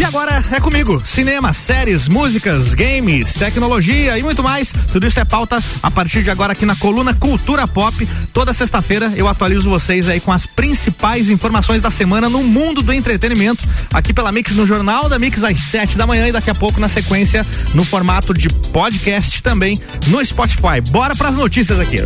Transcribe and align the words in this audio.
E 0.00 0.04
agora 0.04 0.42
é 0.50 0.58
comigo. 0.58 1.02
Cinema, 1.04 1.52
séries, 1.52 2.08
músicas, 2.08 2.72
games, 2.72 3.34
tecnologia 3.34 4.18
e 4.18 4.22
muito 4.22 4.42
mais. 4.42 4.72
Tudo 4.90 5.06
isso 5.06 5.20
é 5.20 5.26
pauta 5.26 5.62
a 5.82 5.90
partir 5.90 6.22
de 6.22 6.30
agora 6.30 6.54
aqui 6.54 6.64
na 6.64 6.74
coluna 6.74 7.12
Cultura 7.12 7.68
Pop. 7.68 8.08
Toda 8.32 8.54
sexta-feira 8.54 9.12
eu 9.14 9.28
atualizo 9.28 9.68
vocês 9.68 10.08
aí 10.08 10.18
com 10.18 10.32
as 10.32 10.46
principais 10.46 11.28
informações 11.28 11.82
da 11.82 11.90
semana 11.90 12.30
no 12.30 12.42
mundo 12.42 12.80
do 12.80 12.94
entretenimento. 12.94 13.68
Aqui 13.92 14.14
pela 14.14 14.32
Mix 14.32 14.52
no 14.52 14.64
Jornal 14.64 15.06
da 15.06 15.18
Mix 15.18 15.44
às 15.44 15.60
sete 15.60 15.98
da 15.98 16.06
manhã 16.06 16.28
e 16.28 16.32
daqui 16.32 16.48
a 16.48 16.54
pouco 16.54 16.80
na 16.80 16.88
sequência 16.88 17.46
no 17.74 17.84
formato 17.84 18.32
de 18.32 18.48
podcast 18.48 19.42
também 19.42 19.78
no 20.06 20.24
Spotify. 20.24 20.80
Bora 20.88 21.14
para 21.14 21.28
as 21.28 21.34
notícias 21.34 21.78
aqui. 21.78 21.98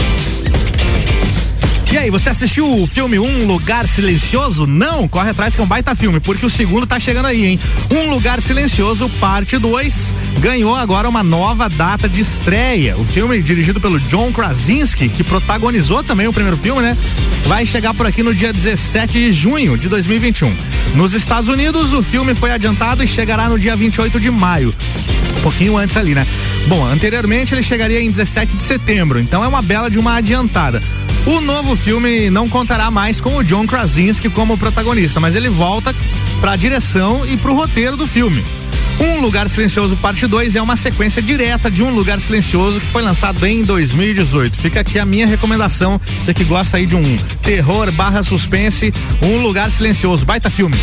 E 1.95 1.97
aí, 1.97 2.11
você 2.11 2.29
assistiu 2.29 2.83
o 2.83 2.89
filme 2.89 3.21
Um 3.21 3.47
Lugar 3.47 3.87
Silencioso? 3.87 4.67
Não, 4.67 5.07
corre 5.07 5.31
atrás 5.31 5.55
que 5.55 5.61
é 5.61 5.65
um 5.65 5.67
baita 5.69 5.95
filme, 5.95 6.19
porque 6.19 6.45
o 6.45 6.51
segundo 6.51 6.89
tá 6.89 6.99
chegando 6.99 7.27
aí, 7.27 7.47
hein? 7.47 7.61
Um 7.89 8.11
Lugar 8.11 8.43
Silencioso, 8.43 9.09
parte 9.21 9.57
2, 9.59 10.13
ganhou 10.41 10.75
agora 10.75 11.09
uma 11.09 11.23
nova 11.23 11.69
data 11.69 12.09
de 12.09 12.21
estreia. 12.21 12.97
O 12.99 13.05
filme, 13.05 13.41
dirigido 13.41 13.81
pelo 13.81 14.01
John 14.01 14.33
Krasinski, 14.33 15.09
que 15.09 15.23
protagonizou 15.23 16.03
também 16.03 16.27
o 16.27 16.33
primeiro 16.33 16.57
filme, 16.57 16.83
né? 16.83 16.97
Vai 17.47 17.65
chegar 17.65 17.95
por 17.95 18.09
aqui 18.09 18.25
no 18.25 18.35
dia 18.35 18.53
17 18.53 19.13
de 19.13 19.33
junho 19.33 19.79
de 19.79 19.89
2021. 19.89 20.53
Nos 20.97 21.15
Estados 21.15 21.49
Unidos, 21.49 21.93
o 21.93 22.03
filme 22.03 22.35
foi 22.35 22.51
adiantado 22.51 23.05
e 23.05 23.07
chegará 23.07 23.49
no 23.49 23.57
dia 23.57 23.77
28 23.77 24.19
de 24.19 24.33
maio. 24.33 24.75
Um 25.39 25.43
pouquinho 25.43 25.77
antes 25.77 25.97
ali, 25.97 26.13
né? 26.13 26.27
Bom, 26.67 26.85
anteriormente 26.85 27.55
ele 27.55 27.63
chegaria 27.63 28.01
em 28.03 28.11
17 28.11 28.57
de 28.57 28.65
setembro, 28.65 29.21
então 29.21 29.45
é 29.45 29.47
uma 29.47 29.63
bela 29.63 29.89
de 29.89 30.01
uma 30.01 30.17
adiantada. 30.17 30.83
O 31.27 31.41
novo 31.41 31.75
filme 31.75 32.29
não 32.29 32.49
contará 32.49 32.91
mais 32.91 33.19
com 33.19 33.37
o 33.37 33.43
John 33.43 33.67
Krasinski 33.67 34.29
como 34.29 34.59
protagonista, 34.59 35.21
mas 35.21 35.35
ele 35.35 35.49
volta 35.49 35.95
para 36.39 36.53
a 36.53 36.57
direção 36.57 37.27
e 37.27 37.35
para 37.37 37.51
o 37.51 37.55
roteiro 37.55 37.97
do 37.97 38.07
filme. 38.07 38.45
Um 39.01 39.21
Lugar 39.21 39.49
Silencioso 39.49 39.97
Parte 39.97 40.27
2 40.27 40.55
é 40.55 40.63
uma 40.63 40.77
sequência 40.77 41.23
direta 41.23 41.71
de 41.71 41.83
Um 41.83 41.91
Lugar 41.91 42.21
Silencioso 42.21 42.79
que 42.79 42.87
foi 42.87 43.03
lançado 43.03 43.45
em 43.47 43.65
2018. 43.65 44.59
Fica 44.59 44.81
aqui 44.81 44.99
a 44.99 45.07
minha 45.07 45.27
recomendação, 45.27 45.99
você 46.21 46.35
que 46.35 46.45
gosta 46.45 46.77
aí 46.77 46.85
de 46.85 46.95
um 46.95 47.17
terror 47.43 47.91
barra 47.93 48.23
suspense, 48.23 48.93
Um 49.23 49.39
Lugar 49.43 49.71
Silencioso, 49.71 50.27
baita 50.27 50.51
filme. 50.51 50.77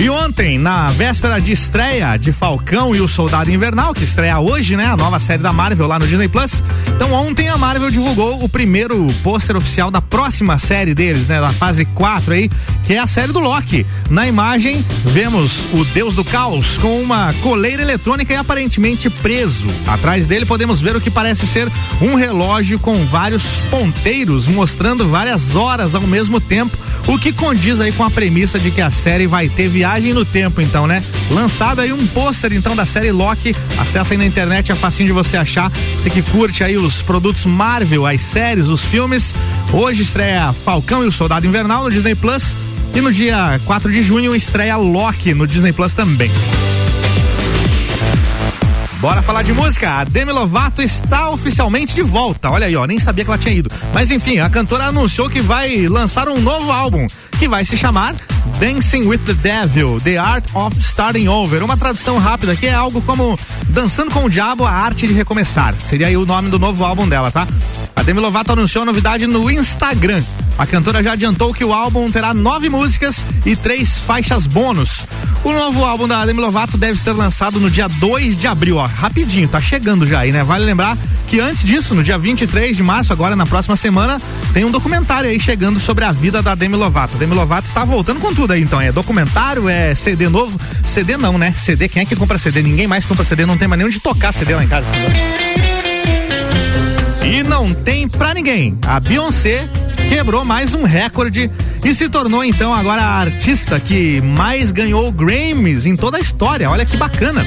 E 0.00 0.08
ontem, 0.08 0.56
na 0.56 0.90
véspera 0.92 1.38
de 1.38 1.52
estreia 1.52 2.16
de 2.16 2.32
Falcão 2.32 2.96
e 2.96 3.02
o 3.02 3.06
Soldado 3.06 3.50
Invernal, 3.50 3.92
que 3.92 4.02
estreia 4.02 4.40
hoje, 4.40 4.74
né? 4.74 4.86
A 4.86 4.96
nova 4.96 5.20
série 5.20 5.42
da 5.42 5.52
Marvel 5.52 5.86
lá 5.86 5.98
no 5.98 6.06
Disney 6.06 6.26
Plus. 6.26 6.62
Então, 6.96 7.12
ontem 7.12 7.50
a 7.50 7.58
Marvel 7.58 7.90
divulgou 7.90 8.42
o 8.42 8.48
primeiro 8.48 9.06
pôster 9.22 9.58
oficial 9.58 9.90
da 9.90 10.00
próxima 10.00 10.58
série 10.58 10.94
deles, 10.94 11.26
né? 11.28 11.38
Da 11.38 11.52
fase 11.52 11.84
4 11.84 12.32
aí, 12.32 12.50
que 12.82 12.94
é 12.94 12.98
a 12.98 13.06
série 13.06 13.30
do 13.30 13.40
Loki. 13.40 13.84
Na 14.08 14.26
imagem, 14.26 14.82
vemos 15.04 15.64
o 15.70 15.84
Deus 15.84 16.14
do 16.14 16.24
Caos 16.24 16.78
com 16.78 16.98
uma 17.02 17.34
coleira 17.42 17.82
eletrônica 17.82 18.32
e 18.32 18.36
aparentemente 18.36 19.10
preso. 19.10 19.66
Atrás 19.86 20.26
dele 20.26 20.46
podemos 20.46 20.80
ver 20.80 20.96
o 20.96 21.00
que 21.00 21.10
parece 21.10 21.46
ser 21.46 21.70
um 22.00 22.14
relógio 22.14 22.78
com 22.78 23.04
vários 23.04 23.60
ponteiros 23.70 24.46
mostrando 24.46 25.10
várias 25.10 25.54
horas 25.54 25.94
ao 25.94 26.06
mesmo 26.06 26.40
tempo, 26.40 26.74
o 27.06 27.18
que 27.18 27.34
condiz 27.34 27.82
aí 27.82 27.92
com 27.92 28.02
a 28.04 28.10
premissa 28.10 28.58
de 28.58 28.70
que 28.70 28.80
a 28.80 28.90
série 28.90 29.26
vai 29.26 29.46
ter 29.46 29.68
viagem 29.68 29.89
Viagem 29.90 30.12
no 30.12 30.24
Tempo, 30.24 30.60
então, 30.60 30.86
né? 30.86 31.02
Lançado 31.32 31.80
aí 31.80 31.92
um 31.92 32.06
pôster, 32.06 32.52
então, 32.52 32.76
da 32.76 32.86
série 32.86 33.10
Loki. 33.10 33.56
Acessa 33.76 34.14
aí 34.14 34.18
na 34.18 34.24
internet, 34.24 34.70
é 34.70 34.74
facinho 34.76 35.08
de 35.08 35.12
você 35.12 35.36
achar. 35.36 35.68
Você 35.98 36.08
que 36.08 36.22
curte 36.22 36.62
aí 36.62 36.76
os 36.76 37.02
produtos 37.02 37.44
Marvel, 37.44 38.06
as 38.06 38.22
séries, 38.22 38.68
os 38.68 38.84
filmes. 38.84 39.34
Hoje 39.72 40.02
estreia 40.02 40.52
Falcão 40.52 41.02
e 41.02 41.08
o 41.08 41.12
Soldado 41.12 41.44
Invernal 41.44 41.82
no 41.82 41.90
Disney 41.90 42.14
Plus. 42.14 42.54
E 42.94 43.00
no 43.00 43.12
dia 43.12 43.60
4 43.64 43.90
de 43.90 44.00
junho 44.00 44.32
estreia 44.32 44.76
Loki 44.76 45.34
no 45.34 45.44
Disney 45.44 45.72
Plus 45.72 45.92
também. 45.92 46.30
Bora 49.00 49.22
falar 49.22 49.42
de 49.42 49.52
música. 49.52 49.90
A 49.90 50.04
Demi 50.04 50.30
Lovato 50.30 50.82
está 50.82 51.30
oficialmente 51.30 51.96
de 51.96 52.02
volta. 52.02 52.48
Olha 52.48 52.66
aí, 52.66 52.76
ó, 52.76 52.86
nem 52.86 53.00
sabia 53.00 53.24
que 53.24 53.30
ela 53.30 53.38
tinha 53.38 53.54
ido. 53.54 53.68
Mas 53.92 54.12
enfim, 54.12 54.38
a 54.38 54.48
cantora 54.48 54.84
anunciou 54.84 55.28
que 55.28 55.40
vai 55.40 55.88
lançar 55.88 56.28
um 56.28 56.40
novo 56.40 56.70
álbum 56.70 57.08
que 57.40 57.48
vai 57.48 57.64
se 57.64 57.76
chamar 57.76 58.14
Dancing 58.58 59.06
with 59.06 59.20
the 59.26 59.34
Devil, 59.34 60.00
The 60.00 60.18
Art 60.18 60.44
of 60.54 60.78
Starting 60.78 61.28
Over. 61.28 61.62
Uma 61.62 61.76
tradução 61.76 62.18
rápida 62.18 62.56
que 62.56 62.66
é 62.66 62.74
algo 62.74 63.00
como 63.02 63.38
Dançando 63.70 64.10
com 64.10 64.24
o 64.24 64.30
Diabo, 64.30 64.64
a 64.64 64.70
arte 64.70 65.06
de 65.06 65.12
recomeçar. 65.12 65.74
Seria 65.78 66.08
aí 66.08 66.16
o 66.16 66.26
nome 66.26 66.50
do 66.50 66.58
novo 66.58 66.84
álbum 66.84 67.08
dela, 67.08 67.30
tá? 67.30 67.46
A 67.94 68.02
Demi 68.02 68.20
Lovato 68.20 68.52
anunciou 68.52 68.82
a 68.82 68.86
novidade 68.86 69.26
no 69.26 69.50
Instagram. 69.50 70.22
A 70.58 70.66
cantora 70.66 71.02
já 71.02 71.12
adiantou 71.12 71.54
que 71.54 71.64
o 71.64 71.72
álbum 71.72 72.10
terá 72.10 72.34
nove 72.34 72.68
músicas 72.68 73.24
e 73.46 73.54
três 73.54 73.98
faixas 73.98 74.46
bônus. 74.46 75.06
O 75.44 75.52
novo 75.52 75.84
álbum 75.84 76.08
da 76.08 76.26
Demi 76.26 76.40
Lovato 76.40 76.76
deve 76.76 76.98
ser 77.00 77.12
lançado 77.12 77.60
no 77.60 77.70
dia 77.70 77.88
2 77.88 78.36
de 78.36 78.46
abril, 78.46 78.76
ó, 78.76 78.86
rapidinho, 78.86 79.48
tá 79.48 79.60
chegando 79.60 80.06
já 80.06 80.20
aí, 80.20 80.32
né? 80.32 80.42
Vale 80.42 80.64
lembrar 80.64 80.98
que 81.30 81.38
antes 81.38 81.62
disso, 81.62 81.94
no 81.94 82.02
dia 82.02 82.18
23 82.18 82.76
de 82.76 82.82
março, 82.82 83.12
agora 83.12 83.36
na 83.36 83.46
próxima 83.46 83.76
semana, 83.76 84.20
tem 84.52 84.64
um 84.64 84.70
documentário 84.70 85.30
aí 85.30 85.38
chegando 85.38 85.78
sobre 85.78 86.04
a 86.04 86.10
vida 86.10 86.42
da 86.42 86.56
Demi 86.56 86.74
Lovato. 86.74 87.16
Demi 87.16 87.34
Lovato 87.34 87.70
tá 87.72 87.84
voltando 87.84 88.18
com 88.18 88.34
tudo 88.34 88.52
aí, 88.52 88.60
então. 88.60 88.80
É 88.80 88.90
documentário, 88.90 89.68
é 89.68 89.94
CD 89.94 90.28
novo. 90.28 90.58
CD 90.84 91.16
não, 91.16 91.38
né? 91.38 91.54
CD, 91.56 91.88
quem 91.88 92.02
é 92.02 92.04
que 92.04 92.16
compra 92.16 92.36
CD? 92.36 92.62
Ninguém 92.62 92.88
mais 92.88 93.04
compra 93.04 93.24
CD, 93.24 93.46
não 93.46 93.56
tem 93.56 93.68
mais 93.68 93.78
nem 93.78 93.86
onde 93.86 94.00
tocar 94.00 94.32
CD 94.32 94.56
lá 94.56 94.64
em 94.64 94.66
casa. 94.66 94.90
E 97.24 97.44
não 97.44 97.72
tem 97.72 98.08
pra 98.08 98.34
ninguém. 98.34 98.76
A 98.84 98.98
Beyoncé 98.98 99.68
quebrou 100.08 100.44
mais 100.44 100.74
um 100.74 100.82
recorde 100.82 101.48
e 101.84 101.94
se 101.94 102.08
tornou 102.08 102.42
então 102.42 102.74
agora 102.74 103.02
a 103.02 103.20
artista 103.20 103.78
que 103.78 104.20
mais 104.20 104.72
ganhou 104.72 105.12
Grammys 105.12 105.86
em 105.86 105.94
toda 105.94 106.16
a 106.16 106.20
história. 106.20 106.68
Olha 106.68 106.84
que 106.84 106.96
bacana. 106.96 107.46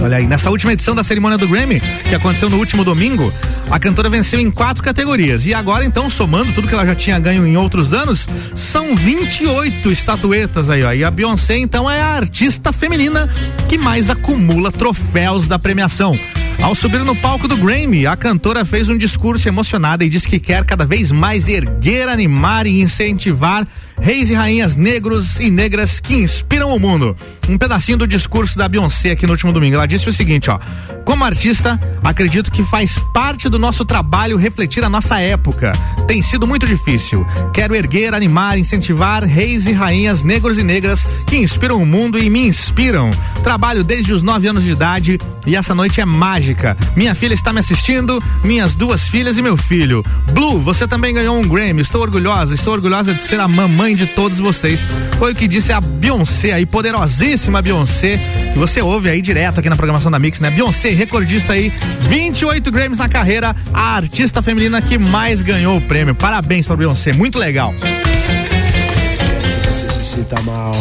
Olha 0.00 0.18
aí, 0.18 0.26
nessa 0.26 0.48
última 0.48 0.72
edição 0.72 0.94
da 0.94 1.02
cerimônia 1.02 1.36
do 1.36 1.48
Grammy, 1.48 1.80
que 1.80 2.14
aconteceu 2.14 2.48
no 2.48 2.56
último 2.56 2.84
domingo, 2.84 3.32
a 3.68 3.80
cantora 3.80 4.08
venceu 4.08 4.38
em 4.38 4.50
quatro 4.50 4.82
categorias. 4.82 5.44
E 5.44 5.52
agora, 5.52 5.84
então, 5.84 6.08
somando 6.08 6.52
tudo 6.52 6.68
que 6.68 6.74
ela 6.74 6.86
já 6.86 6.94
tinha 6.94 7.18
ganho 7.18 7.46
em 7.46 7.56
outros 7.56 7.92
anos, 7.92 8.28
são 8.54 8.94
28 8.94 9.90
estatuetas 9.90 10.70
aí, 10.70 10.84
ó. 10.84 10.92
E 10.92 11.02
a 11.02 11.10
Beyoncé, 11.10 11.58
então, 11.58 11.90
é 11.90 12.00
a 12.00 12.14
artista 12.14 12.72
feminina 12.72 13.28
que 13.68 13.76
mais 13.76 14.08
acumula 14.08 14.70
troféus 14.70 15.48
da 15.48 15.58
premiação. 15.58 16.18
Ao 16.62 16.74
subir 16.74 17.04
no 17.04 17.14
palco 17.14 17.48
do 17.48 17.56
Grammy, 17.56 18.06
a 18.06 18.16
cantora 18.16 18.64
fez 18.64 18.88
um 18.88 18.98
discurso 18.98 19.48
emocionado 19.48 20.04
e 20.04 20.08
disse 20.08 20.28
que 20.28 20.40
quer 20.40 20.64
cada 20.64 20.84
vez 20.86 21.12
mais 21.12 21.48
erguer, 21.48 22.08
animar 22.08 22.66
e 22.66 22.80
incentivar 22.80 23.66
reis 24.00 24.30
e 24.30 24.34
rainhas 24.34 24.76
negros 24.76 25.38
e 25.40 25.50
negras 25.50 26.00
que 26.00 26.14
inspiram 26.14 26.74
o 26.74 26.78
mundo. 26.78 27.16
Um 27.48 27.56
pedacinho 27.56 27.98
do 27.98 28.06
discurso 28.06 28.58
da 28.58 28.68
Beyoncé 28.68 29.12
aqui 29.12 29.26
no 29.26 29.32
último 29.32 29.52
domingo. 29.52 29.76
Ela 29.76 29.86
disse 29.86 30.08
o 30.08 30.12
seguinte, 30.12 30.50
ó: 30.50 30.58
Como 31.04 31.24
artista, 31.24 31.80
acredito 32.04 32.50
que 32.50 32.62
faz 32.62 32.98
parte 33.12 33.48
do 33.48 33.58
nosso 33.58 33.84
trabalho 33.84 34.36
refletir 34.36 34.84
a 34.84 34.88
nossa 34.90 35.18
época. 35.18 35.72
Tem 36.06 36.20
sido 36.22 36.46
muito 36.46 36.66
difícil. 36.66 37.26
Quero 37.52 37.74
erguer, 37.74 38.14
animar, 38.14 38.58
incentivar 38.58 39.24
reis 39.24 39.66
e 39.66 39.72
rainhas 39.72 40.22
negros 40.22 40.58
e 40.58 40.62
negras 40.62 41.06
que 41.26 41.36
inspiram 41.36 41.82
o 41.82 41.86
mundo 41.86 42.18
e 42.18 42.28
me 42.28 42.46
inspiram. 42.46 43.10
Trabalho 43.42 43.82
desde 43.82 44.12
os 44.12 44.22
nove 44.22 44.48
anos 44.48 44.64
de 44.64 44.72
idade 44.72 45.18
e 45.46 45.56
essa 45.56 45.74
noite 45.74 46.00
é 46.00 46.04
mágica. 46.04 46.76
Minha 46.94 47.14
filha 47.14 47.34
está 47.34 47.52
me 47.52 47.60
assistindo, 47.60 48.22
minhas 48.44 48.74
duas 48.74 49.08
filhas 49.08 49.38
e 49.38 49.42
meu 49.42 49.56
filho. 49.56 50.04
Blue, 50.32 50.60
você 50.60 50.86
também 50.86 51.14
ganhou 51.14 51.38
um 51.38 51.48
Grammy. 51.48 51.80
Estou 51.80 52.02
orgulhosa, 52.02 52.54
estou 52.54 52.74
orgulhosa 52.74 53.14
de 53.14 53.22
ser 53.22 53.40
a 53.40 53.48
mamãe 53.48 53.87
de 53.94 54.06
todos 54.06 54.38
vocês. 54.38 54.80
Foi 55.18 55.32
o 55.32 55.34
que 55.34 55.48
disse 55.48 55.72
a 55.72 55.80
Beyoncé 55.80 56.52
aí, 56.52 56.66
poderosíssima 56.66 57.62
Beyoncé, 57.62 58.18
que 58.52 58.58
você 58.58 58.80
ouve 58.80 59.10
aí 59.10 59.20
direto 59.20 59.60
aqui 59.60 59.68
na 59.68 59.76
programação 59.76 60.10
da 60.10 60.18
Mix, 60.18 60.40
né? 60.40 60.50
Beyoncé, 60.50 60.90
recordista 60.90 61.52
aí, 61.52 61.72
28 62.02 62.70
Grammys 62.70 62.98
na 62.98 63.08
carreira, 63.08 63.54
a 63.72 63.96
artista 63.96 64.42
feminina 64.42 64.80
que 64.80 64.98
mais 64.98 65.42
ganhou 65.42 65.78
o 65.78 65.80
prêmio. 65.80 66.14
Parabéns 66.14 66.66
para 66.66 66.76
Beyoncé, 66.76 67.12
muito 67.12 67.38
legal. 67.38 67.74
Você 67.76 69.90
se 69.90 70.04
sinta 70.04 70.40
mal, 70.42 70.72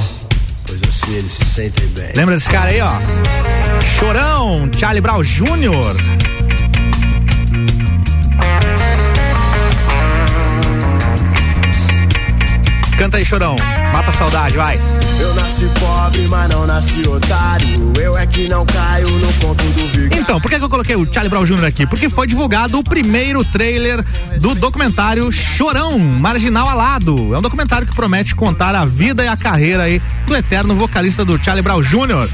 pois 0.65 0.79
assim 0.87 1.15
eles 1.15 1.31
se 1.31 1.45
sentem 1.45 1.87
bem. 1.87 2.11
Lembra 2.15 2.35
desse 2.35 2.49
cara 2.49 2.69
aí, 2.69 2.81
ó? 2.81 2.93
Chorão, 3.99 4.69
Charlie 4.75 5.01
Brown 5.01 5.23
Jr. 5.23 6.36
Canta 12.97 13.17
aí, 13.17 13.25
chorão. 13.25 13.55
Mata 13.93 14.09
a 14.09 14.13
saudade, 14.13 14.57
vai. 14.57 14.79
Eu 15.19 15.33
nasci 15.35 15.65
pobre, 15.79 16.27
mas 16.27 16.49
não 16.49 16.65
nasci 16.65 17.07
otário. 17.07 17.93
Eu 17.95 18.17
é 18.17 18.25
que 18.25 18.47
não 18.47 18.65
caio 18.65 19.07
no 19.07 19.31
ponto 19.33 19.63
do 19.63 19.87
vigário. 19.89 20.19
Então, 20.19 20.41
por 20.41 20.49
que, 20.49 20.57
que 20.57 20.65
eu 20.65 20.69
coloquei 20.69 20.95
o 20.95 21.05
Charlie 21.05 21.29
Brown 21.29 21.45
Jr. 21.45 21.65
aqui? 21.65 21.85
Porque 21.85 22.09
foi 22.09 22.25
divulgado 22.25 22.79
o 22.79 22.83
primeiro 22.83 23.45
trailer 23.45 24.03
do 24.39 24.55
documentário 24.55 25.31
Chorão, 25.31 25.99
Marginal 25.99 26.67
Alado. 26.67 27.35
É 27.35 27.37
um 27.37 27.41
documentário 27.41 27.85
que 27.85 27.95
promete 27.95 28.35
contar 28.35 28.73
a 28.73 28.83
vida 28.83 29.23
e 29.23 29.27
a 29.27 29.37
carreira 29.37 29.83
aí 29.83 30.01
do 30.25 30.35
eterno 30.35 30.75
vocalista 30.75 31.23
do 31.23 31.41
Charlie 31.43 31.63
Brown 31.63 31.81
Jr. 31.81 32.27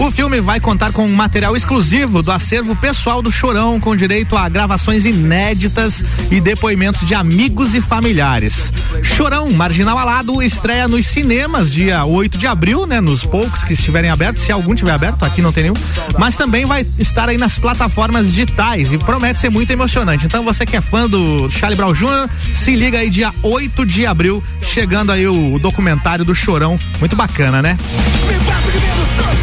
O 0.00 0.10
filme 0.10 0.40
vai 0.40 0.58
contar 0.58 0.92
com 0.92 1.04
um 1.04 1.12
material 1.12 1.54
exclusivo 1.54 2.22
do 2.22 2.32
acervo 2.32 2.74
pessoal 2.74 3.20
do 3.20 3.30
Chorão, 3.30 3.78
com 3.78 3.94
direito 3.94 4.34
a 4.34 4.48
gravações 4.48 5.04
inéditas 5.04 6.02
e 6.30 6.40
depoimentos 6.40 7.06
de 7.06 7.14
amigos 7.14 7.74
e 7.74 7.82
familiares. 7.82 8.72
Chorão, 9.02 9.50
Marginal 9.52 9.98
Alado, 9.98 10.42
estreia 10.42 10.88
nos 10.88 11.06
cinemas 11.06 11.70
dia 11.70 12.02
8 12.06 12.38
de 12.38 12.46
abril, 12.46 12.86
né? 12.86 12.98
Nos 12.98 13.26
poucos 13.26 13.62
que 13.62 13.74
estiverem 13.74 14.08
abertos, 14.08 14.42
se 14.42 14.50
algum 14.50 14.74
tiver 14.74 14.92
aberto, 14.92 15.22
aqui 15.22 15.42
não 15.42 15.52
tem 15.52 15.64
nenhum. 15.64 15.76
Mas 16.18 16.34
também 16.34 16.64
vai 16.64 16.86
estar 16.98 17.28
aí 17.28 17.36
nas 17.36 17.58
plataformas 17.58 18.28
digitais 18.28 18.94
e 18.94 18.96
promete 18.96 19.38
ser 19.38 19.50
muito 19.50 19.70
emocionante. 19.70 20.24
Então 20.24 20.42
você 20.42 20.64
que 20.64 20.78
é 20.78 20.80
fã 20.80 21.06
do 21.06 21.50
Charlie 21.50 21.76
Brown 21.76 21.92
Jr., 21.92 22.26
se 22.54 22.74
liga 22.74 23.00
aí 23.00 23.10
dia 23.10 23.34
8 23.42 23.84
de 23.84 24.06
abril, 24.06 24.42
chegando 24.62 25.12
aí 25.12 25.28
o, 25.28 25.58
documentário 25.58 26.24
do 26.24 26.34
Chorão. 26.34 26.80
Muito 26.98 27.14
bacana, 27.14 27.60
né? 27.60 27.76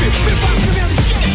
If 0.10 0.74
I 0.74 0.77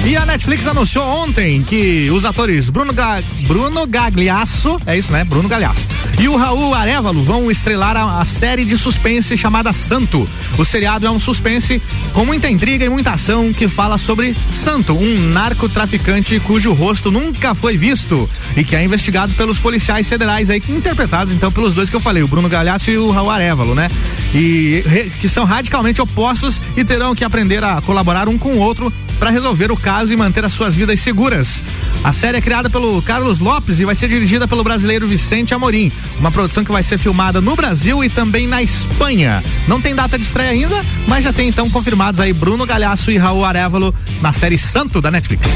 E 0.05 0.17
a 0.17 0.27
Netflix 0.27 0.67
anunciou 0.67 1.05
ontem 1.07 1.63
que 1.63 2.11
os 2.11 2.25
atores 2.25 2.69
Bruno, 2.69 2.93
Ga 2.93 3.23
Bruno 3.47 3.87
Gagliasso, 3.87 4.77
é 4.85 4.99
isso, 4.99 5.13
né? 5.13 5.23
Bruno 5.23 5.49
Gagliasso. 5.49 5.87
E 6.19 6.29
o 6.29 6.37
Raul 6.37 6.75
Arevalo 6.75 7.23
vão 7.23 7.51
estrelar 7.53 7.97
a, 7.97 8.21
a, 8.21 8.25
série 8.25 8.65
de 8.65 8.77
suspense 8.77 9.37
chamada 9.37 9.73
Santo. 9.73 10.29
O 10.59 10.65
seriado 10.65 11.07
é 11.07 11.11
um 11.11 11.21
suspense 11.21 11.81
com 12.13 12.25
muita 12.25 12.51
intriga 12.51 12.85
e 12.85 12.89
muita 12.89 13.13
ação 13.13 13.53
que 13.53 13.69
fala 13.69 13.97
sobre 13.97 14.37
Santo, 14.51 14.93
um 14.93 15.31
narcotraficante 15.31 16.39
cujo 16.41 16.73
rosto 16.73 17.11
nunca 17.11 17.55
foi 17.55 17.77
visto 17.77 18.29
e 18.57 18.65
que 18.65 18.75
é 18.75 18.85
investigado 18.85 19.33
pelos 19.35 19.61
policiais 19.61 20.09
federais 20.09 20.51
aí, 20.51 20.61
interpretados 20.69 21.33
então 21.33 21.51
pelos 21.53 21.75
dois 21.75 21.89
que 21.89 21.97
eu 21.97 22.01
falei, 22.01 22.25
o 22.25 22.29
Bruno 22.29 22.49
Galhaço 22.49 22.91
e 22.91 22.99
o 22.99 23.11
Raul 23.11 23.31
Arevalo, 23.31 23.75
né? 23.75 23.89
E 24.35 24.83
re, 24.85 25.11
que 25.21 25.29
são 25.29 25.45
radicalmente 25.45 26.03
opostos 26.03 26.61
e 26.77 26.85
terão 26.85 27.15
que 27.15 27.25
aprender 27.25 27.63
a 27.63 27.81
colaborar 27.81 28.29
um 28.29 28.37
com 28.37 28.55
o 28.55 28.59
outro 28.59 28.93
para 29.23 29.31
resolver 29.31 29.71
o 29.71 29.77
caso 29.77 30.13
e 30.13 30.17
manter 30.17 30.45
as 30.45 30.53
suas 30.53 30.75
vidas 30.75 30.99
seguras. 30.99 31.63
A 32.03 32.13
série 32.13 32.39
é 32.39 32.41
criada 32.41 32.69
pelo 32.69 33.01
Carlos 33.03 33.39
Lopes 33.39 33.79
e 33.79 33.85
vai 33.85 33.95
ser 33.95 34.09
dirigida 34.09 34.49
pelo 34.49 34.65
brasileiro 34.65 35.07
Vicente 35.07 35.55
Amorim. 35.55 35.93
Uma 36.19 36.33
produção 36.33 36.65
que 36.65 36.73
vai 36.73 36.83
ser 36.83 36.99
filmada 36.99 37.41
no 37.41 37.55
Brasil 37.55 38.03
e 38.03 38.09
também 38.09 38.49
na 38.49 38.61
Espanha. 38.61 39.41
Não 39.69 39.81
tem 39.81 39.95
data 39.95 40.19
de 40.19 40.25
estreia 40.25 40.51
ainda, 40.51 40.85
mas 41.07 41.23
já 41.23 41.33
tem 41.33 41.49
então 41.49 41.71
confirmados 41.71 42.19
aí 42.19 42.33
Bruno 42.33 42.67
Galhaço 42.67 43.13
e 43.13 43.17
Raul 43.17 43.45
Arevalo 43.45 43.95
na 44.21 44.33
série 44.33 44.59
Santo 44.59 45.01
da 45.01 45.09
Netflix. 45.09 45.47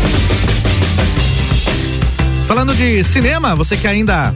Falando 2.47 2.73
de 2.73 3.03
cinema, 3.03 3.57
você 3.57 3.77
que 3.77 3.89
ainda 3.89 4.33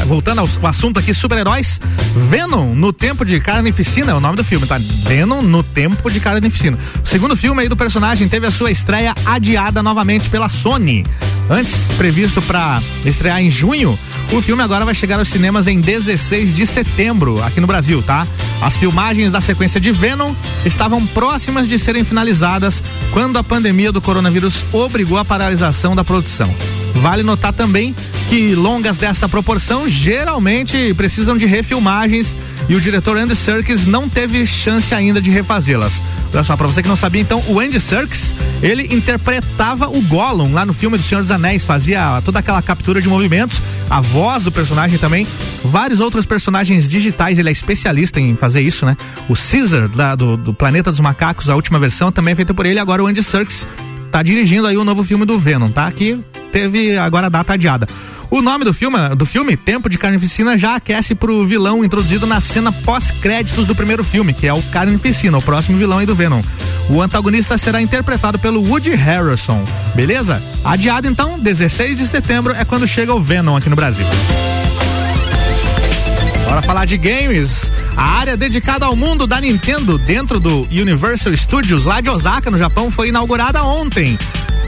voltando 0.00 0.40
ao, 0.40 0.48
ao 0.62 0.66
assunto 0.68 0.98
aqui, 0.98 1.14
super-heróis, 1.14 1.80
Venom 2.28 2.74
no 2.74 2.92
Tempo 2.92 3.24
de 3.24 3.38
Carnificina, 3.40 4.12
é 4.12 4.14
o 4.14 4.20
nome 4.20 4.36
do 4.36 4.44
filme, 4.44 4.66
tá? 4.66 4.78
Venom 4.78 5.42
no 5.42 5.62
Tempo 5.62 6.10
de 6.10 6.20
Carnificina. 6.20 6.78
O 7.02 7.06
segundo 7.06 7.36
filme 7.36 7.62
aí 7.62 7.68
do 7.68 7.76
personagem 7.76 8.28
teve 8.28 8.46
a 8.46 8.50
sua 8.50 8.70
estreia 8.70 9.14
adiada 9.24 9.82
novamente 9.82 10.28
pela 10.28 10.48
Sony. 10.48 11.04
Antes 11.48 11.88
previsto 11.96 12.40
para 12.42 12.82
estrear 13.04 13.40
em 13.40 13.50
junho, 13.50 13.98
o 14.32 14.40
filme 14.40 14.62
agora 14.62 14.84
vai 14.84 14.94
chegar 14.94 15.18
aos 15.18 15.28
cinemas 15.28 15.66
em 15.66 15.80
16 15.80 16.54
de 16.54 16.66
setembro, 16.66 17.42
aqui 17.42 17.60
no 17.60 17.66
Brasil, 17.66 18.02
tá? 18.02 18.26
As 18.62 18.76
filmagens 18.76 19.32
da 19.32 19.40
sequência 19.40 19.80
de 19.80 19.92
Venom 19.92 20.34
estavam 20.64 21.06
próximas 21.06 21.68
de 21.68 21.78
serem 21.78 22.04
finalizadas 22.04 22.82
quando 23.12 23.38
a 23.38 23.44
pandemia 23.44 23.92
do 23.92 24.00
coronavírus 24.00 24.64
obrigou 24.72 25.18
a 25.18 25.24
paralisação 25.24 25.94
da 25.94 26.02
produção. 26.02 26.54
Vale 26.94 27.22
notar 27.22 27.52
também 27.52 27.94
que 28.28 28.54
longas 28.54 28.96
dessa 28.96 29.28
proporção 29.28 29.86
geralmente 29.88 30.94
precisam 30.94 31.36
de 31.36 31.46
refilmagens 31.46 32.36
e 32.68 32.74
o 32.74 32.80
diretor 32.80 33.16
Andy 33.16 33.36
Serkis 33.36 33.84
não 33.84 34.08
teve 34.08 34.46
chance 34.46 34.94
ainda 34.94 35.20
de 35.20 35.30
refazê-las. 35.30 36.02
Olha 36.32 36.42
só, 36.42 36.56
pra 36.56 36.66
você 36.66 36.82
que 36.82 36.88
não 36.88 36.96
sabia, 36.96 37.20
então, 37.20 37.42
o 37.46 37.60
Andy 37.60 37.78
Serkis, 37.78 38.34
ele 38.62 38.92
interpretava 38.92 39.88
o 39.88 40.00
Gollum 40.02 40.52
lá 40.52 40.64
no 40.64 40.72
filme 40.72 40.96
do 40.96 41.02
Senhor 41.02 41.20
dos 41.20 41.30
Anéis, 41.30 41.64
fazia 41.64 42.20
toda 42.24 42.40
aquela 42.40 42.60
captura 42.60 43.00
de 43.00 43.08
movimentos, 43.08 43.60
a 43.88 44.00
voz 44.00 44.42
do 44.42 44.50
personagem 44.50 44.98
também, 44.98 45.26
vários 45.62 46.00
outros 46.00 46.26
personagens 46.26 46.88
digitais, 46.88 47.38
ele 47.38 47.50
é 47.50 47.52
especialista 47.52 48.18
em 48.18 48.34
fazer 48.34 48.62
isso, 48.62 48.84
né? 48.84 48.96
O 49.28 49.34
Caesar, 49.34 49.88
da, 49.88 50.16
do, 50.16 50.36
do 50.36 50.52
Planeta 50.52 50.90
dos 50.90 51.00
Macacos, 51.00 51.48
a 51.48 51.54
última 51.54 51.78
versão, 51.78 52.10
também 52.10 52.32
é 52.32 52.34
feita 52.34 52.52
por 52.52 52.66
ele, 52.66 52.80
agora 52.80 53.04
o 53.04 53.06
Andy 53.06 53.22
Serkis 53.22 53.64
tá 54.14 54.22
dirigindo 54.22 54.68
aí 54.68 54.76
o 54.76 54.84
novo 54.84 55.02
filme 55.02 55.26
do 55.26 55.36
Venom, 55.40 55.72
tá? 55.72 55.90
Que 55.90 56.20
teve 56.52 56.96
agora 56.96 57.26
a 57.26 57.28
data 57.28 57.54
adiada. 57.54 57.88
O 58.30 58.40
nome 58.40 58.64
do 58.64 58.72
filme, 58.72 58.96
do 59.16 59.26
filme, 59.26 59.56
Tempo 59.56 59.88
de 59.88 59.98
Carnificina, 59.98 60.56
já 60.56 60.76
aquece 60.76 61.16
pro 61.16 61.44
vilão 61.44 61.84
introduzido 61.84 62.24
na 62.24 62.40
cena 62.40 62.70
pós-créditos 62.70 63.66
do 63.66 63.74
primeiro 63.74 64.04
filme, 64.04 64.32
que 64.32 64.46
é 64.46 64.52
o 64.52 64.62
Carnificina, 64.70 65.36
o 65.36 65.42
próximo 65.42 65.78
vilão 65.78 65.98
aí 65.98 66.06
do 66.06 66.14
Venom. 66.14 66.42
O 66.88 67.02
antagonista 67.02 67.58
será 67.58 67.82
interpretado 67.82 68.38
pelo 68.38 68.62
Woody 68.64 68.94
Harrelson, 68.94 69.64
beleza? 69.96 70.40
Adiado 70.64 71.08
então, 71.08 71.36
16 71.36 71.98
de 71.98 72.06
setembro 72.06 72.54
é 72.54 72.64
quando 72.64 72.86
chega 72.86 73.12
o 73.12 73.20
Venom 73.20 73.56
aqui 73.56 73.68
no 73.68 73.74
Brasil. 73.74 74.06
Bora 76.44 76.62
falar 76.62 76.84
de 76.84 76.96
games. 76.96 77.72
A 77.96 78.02
área 78.02 78.36
dedicada 78.36 78.86
ao 78.86 78.96
mundo 78.96 79.26
da 79.26 79.40
Nintendo 79.40 79.96
dentro 79.98 80.40
do 80.40 80.62
Universal 80.62 81.36
Studios 81.36 81.84
lá 81.84 82.00
de 82.00 82.10
Osaka, 82.10 82.50
no 82.50 82.58
Japão, 82.58 82.90
foi 82.90 83.08
inaugurada 83.08 83.62
ontem. 83.62 84.18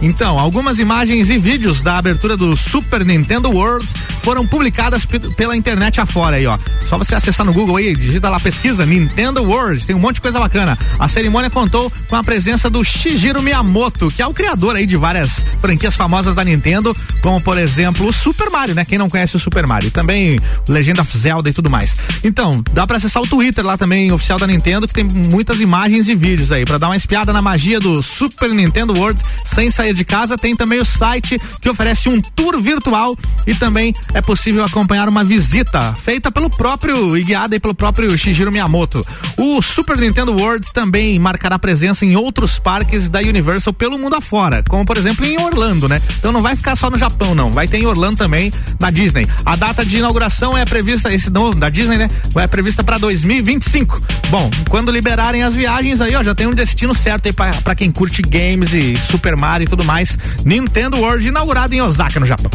Então, 0.02 0.38
algumas 0.38 0.78
imagens 0.78 1.30
e 1.30 1.38
vídeos 1.38 1.82
da 1.82 1.98
abertura 1.98 2.36
do 2.36 2.56
Super 2.56 3.04
Nintendo 3.04 3.50
World 3.50 3.86
foram 4.26 4.44
publicadas 4.44 5.06
pela 5.36 5.56
internet 5.56 6.00
afora 6.00 6.34
aí, 6.34 6.48
ó. 6.48 6.58
Só 6.88 6.98
você 6.98 7.14
acessar 7.14 7.46
no 7.46 7.52
Google 7.52 7.76
aí, 7.76 7.94
digita 7.94 8.28
lá 8.28 8.40
pesquisa 8.40 8.84
Nintendo 8.84 9.40
World, 9.44 9.86
tem 9.86 9.94
um 9.94 10.00
monte 10.00 10.16
de 10.16 10.20
coisa 10.20 10.40
bacana. 10.40 10.76
A 10.98 11.06
cerimônia 11.06 11.48
contou 11.48 11.92
com 12.08 12.16
a 12.16 12.24
presença 12.24 12.68
do 12.68 12.82
Shigeru 12.82 13.40
Miyamoto, 13.40 14.10
que 14.10 14.20
é 14.20 14.26
o 14.26 14.34
criador 14.34 14.74
aí 14.74 14.84
de 14.84 14.96
várias 14.96 15.44
franquias 15.60 15.94
famosas 15.94 16.34
da 16.34 16.42
Nintendo, 16.42 16.92
como 17.22 17.40
por 17.40 17.56
exemplo 17.56 18.04
o 18.04 18.12
Super 18.12 18.50
Mario, 18.50 18.74
né? 18.74 18.84
Quem 18.84 18.98
não 18.98 19.08
conhece 19.08 19.36
o 19.36 19.38
Super 19.38 19.64
Mario, 19.64 19.92
também 19.92 20.40
Legend 20.68 21.02
of 21.02 21.16
Zelda 21.16 21.48
e 21.48 21.52
tudo 21.52 21.70
mais. 21.70 21.96
Então, 22.24 22.64
dá 22.72 22.84
para 22.84 22.96
acessar 22.96 23.22
o 23.22 23.28
Twitter 23.28 23.64
lá 23.64 23.78
também 23.78 24.10
oficial 24.10 24.40
da 24.40 24.46
Nintendo, 24.48 24.88
que 24.88 24.94
tem 24.94 25.04
muitas 25.04 25.60
imagens 25.60 26.08
e 26.08 26.16
vídeos 26.16 26.50
aí 26.50 26.64
para 26.64 26.78
dar 26.78 26.88
uma 26.88 26.96
espiada 26.96 27.32
na 27.32 27.40
magia 27.40 27.78
do 27.78 28.02
Super 28.02 28.50
Nintendo 28.52 28.92
World 28.92 29.20
sem 29.44 29.70
sair 29.70 29.94
de 29.94 30.04
casa. 30.04 30.36
Tem 30.36 30.56
também 30.56 30.80
o 30.80 30.84
site 30.84 31.40
que 31.60 31.70
oferece 31.70 32.08
um 32.08 32.20
tour 32.20 32.60
virtual 32.60 33.16
e 33.46 33.54
também 33.54 33.94
é 34.16 34.22
possível 34.22 34.64
acompanhar 34.64 35.10
uma 35.10 35.22
visita 35.22 35.92
feita 35.92 36.32
pelo 36.32 36.48
próprio 36.48 37.18
e 37.18 37.22
guiada 37.22 37.60
pelo 37.60 37.74
próprio 37.74 38.16
Shigeru 38.16 38.50
Miyamoto. 38.50 39.06
O 39.36 39.60
Super 39.60 39.98
Nintendo 39.98 40.32
World 40.32 40.72
também 40.72 41.18
marcará 41.18 41.58
presença 41.58 42.02
em 42.02 42.16
outros 42.16 42.58
parques 42.58 43.10
da 43.10 43.18
Universal 43.18 43.74
pelo 43.74 43.98
mundo 43.98 44.16
afora, 44.16 44.64
como 44.66 44.86
por 44.86 44.96
exemplo 44.96 45.26
em 45.26 45.38
Orlando, 45.38 45.86
né? 45.86 46.00
Então 46.18 46.32
não 46.32 46.40
vai 46.40 46.56
ficar 46.56 46.76
só 46.76 46.88
no 46.88 46.96
Japão, 46.96 47.34
não. 47.34 47.52
Vai 47.52 47.68
ter 47.68 47.76
em 47.76 47.84
Orlando 47.84 48.16
também, 48.16 48.50
na 48.80 48.90
Disney. 48.90 49.28
A 49.44 49.54
data 49.54 49.84
de 49.84 49.98
inauguração 49.98 50.56
é 50.56 50.64
prevista, 50.64 51.12
esse 51.12 51.28
não, 51.28 51.50
da 51.50 51.68
Disney, 51.68 51.98
né? 51.98 52.08
É 52.36 52.46
prevista 52.46 52.82
para 52.82 52.96
2025. 52.96 54.00
Bom, 54.30 54.48
quando 54.70 54.90
liberarem 54.90 55.42
as 55.42 55.54
viagens 55.54 56.00
aí, 56.00 56.16
ó, 56.16 56.22
já 56.22 56.34
tem 56.34 56.46
um 56.46 56.54
destino 56.54 56.94
certo 56.94 57.26
aí 57.26 57.34
para 57.34 57.74
quem 57.74 57.92
curte 57.92 58.22
games 58.22 58.72
e 58.72 58.96
Super 58.96 59.36
Mario 59.36 59.66
e 59.66 59.68
tudo 59.68 59.84
mais. 59.84 60.18
Nintendo 60.42 60.96
World 60.96 61.28
inaugurado 61.28 61.74
em 61.74 61.82
Osaka, 61.82 62.18
no 62.18 62.24
Japão. 62.24 62.50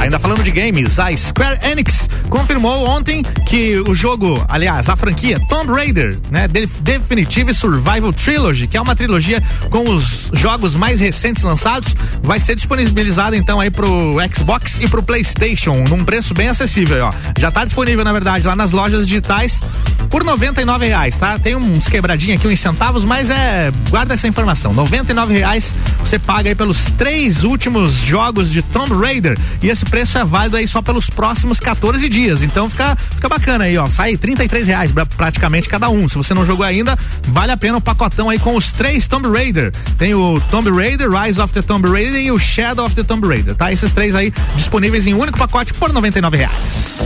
Ainda 0.00 0.18
falando 0.18 0.42
de 0.42 0.50
games, 0.50 0.98
a 0.98 1.14
Square 1.14 1.58
Enix 1.62 2.08
confirmou 2.30 2.88
ontem 2.88 3.22
que 3.46 3.78
o 3.80 3.94
jogo, 3.94 4.42
aliás, 4.48 4.88
a 4.88 4.96
franquia 4.96 5.38
Tomb 5.50 5.70
Raider, 5.70 6.18
né, 6.30 6.48
Definitive 6.48 7.52
Survival 7.52 8.10
Trilogy, 8.10 8.66
que 8.66 8.78
é 8.78 8.80
uma 8.80 8.96
trilogia 8.96 9.42
com 9.68 9.90
os 9.94 10.30
jogos 10.32 10.74
mais 10.74 11.00
recentes 11.00 11.42
lançados, 11.42 11.94
vai 12.22 12.40
ser 12.40 12.54
disponibilizada 12.54 13.36
então 13.36 13.60
aí 13.60 13.70
pro 13.70 14.16
Xbox 14.34 14.78
e 14.80 14.88
pro 14.88 15.02
PlayStation 15.02 15.84
num 15.86 16.02
preço 16.02 16.32
bem 16.32 16.48
acessível, 16.48 17.04
ó. 17.04 17.12
Já 17.38 17.48
está 17.48 17.62
disponível 17.64 18.02
na 18.02 18.12
verdade 18.12 18.46
lá 18.46 18.56
nas 18.56 18.72
lojas 18.72 19.06
digitais 19.06 19.60
por 20.08 20.22
R$ 20.22 20.78
reais, 20.78 21.18
tá? 21.18 21.38
Tem 21.38 21.54
uns 21.54 21.88
quebradinhos 21.88 22.38
aqui, 22.38 22.48
uns 22.48 22.58
centavos, 22.58 23.04
mas 23.04 23.28
é 23.28 23.70
guarda 23.90 24.14
essa 24.14 24.26
informação. 24.26 24.72
R$ 24.72 25.32
reais 25.32 25.74
você 26.00 26.18
paga 26.18 26.48
aí 26.48 26.54
pelos 26.54 26.86
três 26.96 27.44
últimos 27.44 27.92
jogos 27.92 28.50
de 28.50 28.62
Tomb 28.62 28.94
Raider 28.94 29.38
e 29.62 29.68
esse 29.68 29.84
preço 29.90 30.16
é 30.16 30.24
válido 30.24 30.56
aí 30.56 30.68
só 30.68 30.80
pelos 30.80 31.10
próximos 31.10 31.58
14 31.58 32.08
dias. 32.08 32.42
Então 32.42 32.70
fica, 32.70 32.96
fica 32.96 33.28
bacana 33.28 33.64
aí, 33.64 33.76
ó. 33.76 33.90
Sai 33.90 34.16
33 34.16 34.66
reais 34.68 34.92
praticamente 35.16 35.68
cada 35.68 35.88
um. 35.88 36.08
Se 36.08 36.16
você 36.16 36.32
não 36.32 36.46
jogou 36.46 36.64
ainda, 36.64 36.96
vale 37.24 37.50
a 37.50 37.56
pena 37.56 37.76
o 37.78 37.80
pacotão 37.80 38.30
aí 38.30 38.38
com 38.38 38.56
os 38.56 38.70
três 38.70 39.08
Tomb 39.08 39.28
Raider. 39.28 39.72
Tem 39.98 40.14
o 40.14 40.40
Tomb 40.50 40.70
Raider, 40.70 41.10
Rise 41.10 41.40
of 41.40 41.52
the 41.52 41.62
Tomb 41.62 41.88
Raider 41.88 42.20
e 42.20 42.30
o 42.30 42.38
Shadow 42.38 42.86
of 42.86 42.94
the 42.94 43.02
Tomb 43.02 43.26
Raider, 43.26 43.54
tá? 43.56 43.72
Esses 43.72 43.92
três 43.92 44.14
aí 44.14 44.32
disponíveis 44.54 45.06
em 45.06 45.14
um 45.14 45.18
único 45.18 45.36
pacote 45.36 45.74
por 45.74 45.92
99 45.92 46.36
reais. 46.36 47.00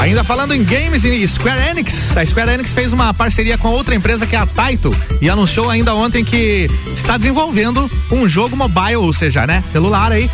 Ainda 0.00 0.24
falando 0.24 0.54
em 0.54 0.64
games 0.64 1.04
e 1.04 1.28
Square 1.28 1.60
Enix, 1.60 2.16
a 2.16 2.24
Square 2.24 2.52
Enix 2.52 2.72
fez 2.72 2.90
uma 2.90 3.12
parceria 3.12 3.58
com 3.58 3.68
outra 3.68 3.94
empresa 3.94 4.26
que 4.26 4.34
é 4.34 4.38
a 4.38 4.46
Taito 4.46 4.96
e 5.20 5.28
anunciou 5.28 5.68
ainda 5.68 5.94
ontem 5.94 6.24
que 6.24 6.68
está 6.94 7.18
desenvolvendo 7.18 7.88
um 8.10 8.26
jogo 8.26 8.56
mobile, 8.56 8.96
ou 8.96 9.12
seja, 9.12 9.46
né, 9.46 9.62
celular 9.68 10.10
aí 10.10 10.28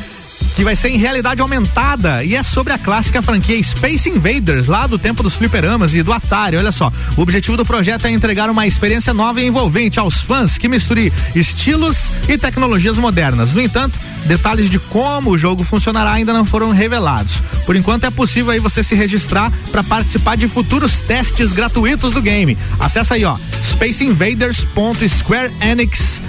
que 0.56 0.64
vai 0.64 0.74
ser 0.74 0.88
em 0.88 0.96
realidade 0.96 1.40
aumentada 1.42 2.24
e 2.24 2.34
é 2.34 2.42
sobre 2.42 2.72
a 2.72 2.78
clássica 2.78 3.20
franquia 3.20 3.62
Space 3.62 4.08
Invaders, 4.08 4.68
lá 4.68 4.86
do 4.86 4.98
tempo 4.98 5.22
dos 5.22 5.34
fliperamas 5.34 5.94
e 5.94 6.02
do 6.02 6.14
Atari. 6.14 6.56
Olha 6.56 6.72
só, 6.72 6.90
o 7.14 7.20
objetivo 7.20 7.58
do 7.58 7.66
projeto 7.66 8.06
é 8.06 8.10
entregar 8.10 8.48
uma 8.48 8.66
experiência 8.66 9.12
nova 9.12 9.38
e 9.38 9.46
envolvente 9.46 10.00
aos 10.00 10.22
fãs 10.22 10.56
que 10.56 10.66
misture 10.66 11.12
estilos 11.34 12.10
e 12.26 12.38
tecnologias 12.38 12.96
modernas. 12.96 13.52
No 13.52 13.60
entanto, 13.60 14.00
detalhes 14.24 14.70
de 14.70 14.78
como 14.78 15.32
o 15.32 15.38
jogo 15.38 15.62
funcionará 15.62 16.12
ainda 16.12 16.32
não 16.32 16.46
foram 16.46 16.70
revelados. 16.70 17.42
Por 17.66 17.76
enquanto 17.76 18.04
é 18.04 18.10
possível 18.10 18.50
aí 18.50 18.58
você 18.58 18.82
se 18.82 18.94
registrar 18.94 19.52
para 19.70 19.84
participar 19.84 20.38
de 20.38 20.48
futuros 20.48 21.02
testes 21.02 21.52
gratuitos 21.52 22.14
do 22.14 22.22
game. 22.22 22.56
Acesse 22.80 23.12
aí, 23.12 23.26
ó, 23.26 23.36
spaceinvaders.squareenix 23.62 26.22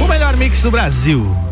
O 0.00 0.08
melhor 0.08 0.36
mix 0.36 0.62
do 0.62 0.70
Brasil. 0.70 1.44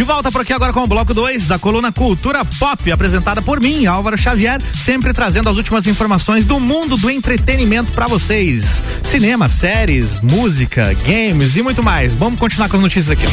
De 0.00 0.04
volta 0.04 0.32
por 0.32 0.40
aqui 0.40 0.50
agora 0.50 0.72
com 0.72 0.80
o 0.80 0.86
bloco 0.86 1.12
2 1.12 1.46
da 1.46 1.58
coluna 1.58 1.92
Cultura 1.92 2.42
Pop, 2.42 2.90
apresentada 2.90 3.42
por 3.42 3.60
mim, 3.60 3.84
Álvaro 3.84 4.16
Xavier, 4.16 4.58
sempre 4.74 5.12
trazendo 5.12 5.50
as 5.50 5.58
últimas 5.58 5.86
informações 5.86 6.46
do 6.46 6.58
mundo 6.58 6.96
do 6.96 7.10
entretenimento 7.10 7.92
para 7.92 8.06
vocês. 8.06 8.82
Cinema, 9.04 9.46
séries, 9.46 10.18
música, 10.20 10.96
games 11.06 11.54
e 11.54 11.62
muito 11.62 11.82
mais. 11.82 12.14
Vamos 12.14 12.40
continuar 12.40 12.70
com 12.70 12.76
as 12.76 12.82
notícias 12.82 13.10
aqui. 13.10 13.26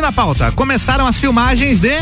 Na 0.00 0.10
pauta. 0.10 0.50
Começaram 0.52 1.06
as 1.06 1.18
filmagens 1.18 1.78
de 1.78 1.92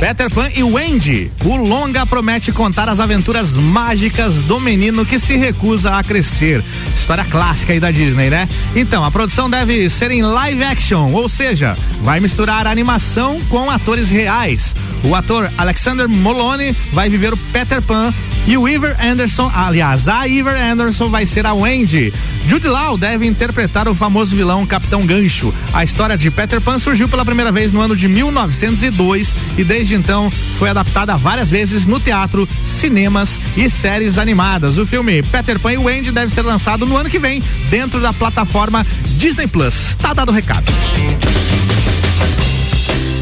Peter 0.00 0.28
Pan 0.30 0.50
e 0.54 0.62
Wendy. 0.62 1.30
O 1.44 1.56
longa 1.56 2.04
promete 2.04 2.52
contar 2.52 2.88
as 2.88 3.00
aventuras 3.00 3.56
mágicas 3.56 4.34
do 4.42 4.60
menino 4.60 5.06
que 5.06 5.18
se 5.18 5.36
recusa 5.36 5.96
a 5.96 6.02
crescer. 6.02 6.62
História 6.94 7.24
clássica 7.24 7.72
aí 7.72 7.80
da 7.80 7.90
Disney, 7.90 8.28
né? 8.28 8.48
Então, 8.74 9.04
a 9.04 9.10
produção 9.10 9.48
deve 9.48 9.88
ser 9.88 10.10
em 10.10 10.22
live 10.22 10.62
action, 10.64 11.12
ou 11.12 11.28
seja, 11.28 11.76
vai 12.02 12.20
misturar 12.20 12.66
animação 12.66 13.40
com 13.48 13.70
atores 13.70 14.10
reais. 14.10 14.74
O 15.04 15.14
ator 15.14 15.50
Alexander 15.58 16.08
Moloney 16.08 16.74
vai 16.92 17.08
viver 17.08 17.32
o 17.32 17.36
Peter 17.36 17.82
Pan 17.82 18.12
e 18.46 18.58
o 18.58 18.68
Iver 18.68 18.94
Anderson, 19.02 19.50
aliás, 19.54 20.06
a 20.06 20.28
Iver 20.28 20.62
Anderson 20.62 21.08
vai 21.08 21.24
ser 21.24 21.46
a 21.46 21.54
Wendy. 21.54 22.12
Jude 22.46 22.68
Law 22.68 22.98
deve 22.98 23.26
interpretar 23.26 23.88
o 23.88 23.94
famoso 23.94 24.36
vilão 24.36 24.66
Capitão 24.66 25.06
Gancho. 25.06 25.52
A 25.72 25.82
história 25.82 26.16
de 26.16 26.30
Peter 26.30 26.60
Pan 26.60 26.78
surgiu 26.78 27.08
pela 27.08 27.24
primeira 27.24 27.50
vez 27.50 27.72
no 27.72 27.80
ano 27.80 27.96
de 27.96 28.06
1902 28.06 29.34
e 29.56 29.64
desde 29.64 29.93
então 29.94 30.30
foi 30.58 30.70
adaptada 30.70 31.16
várias 31.16 31.50
vezes 31.50 31.86
no 31.86 32.00
teatro, 32.00 32.48
cinemas 32.62 33.40
e 33.56 33.68
séries 33.70 34.18
animadas. 34.18 34.78
O 34.78 34.86
filme 34.86 35.22
Peter 35.22 35.58
Pan 35.58 35.72
e 35.72 35.78
Wendy 35.78 36.10
deve 36.10 36.32
ser 36.32 36.42
lançado 36.42 36.84
no 36.86 36.96
ano 36.96 37.08
que 37.08 37.18
vem 37.18 37.42
dentro 37.70 38.00
da 38.00 38.12
plataforma 38.12 38.86
Disney 39.16 39.46
Plus. 39.46 39.96
Tá 40.00 40.12
dado 40.12 40.30
o 40.30 40.32
recado. 40.32 40.72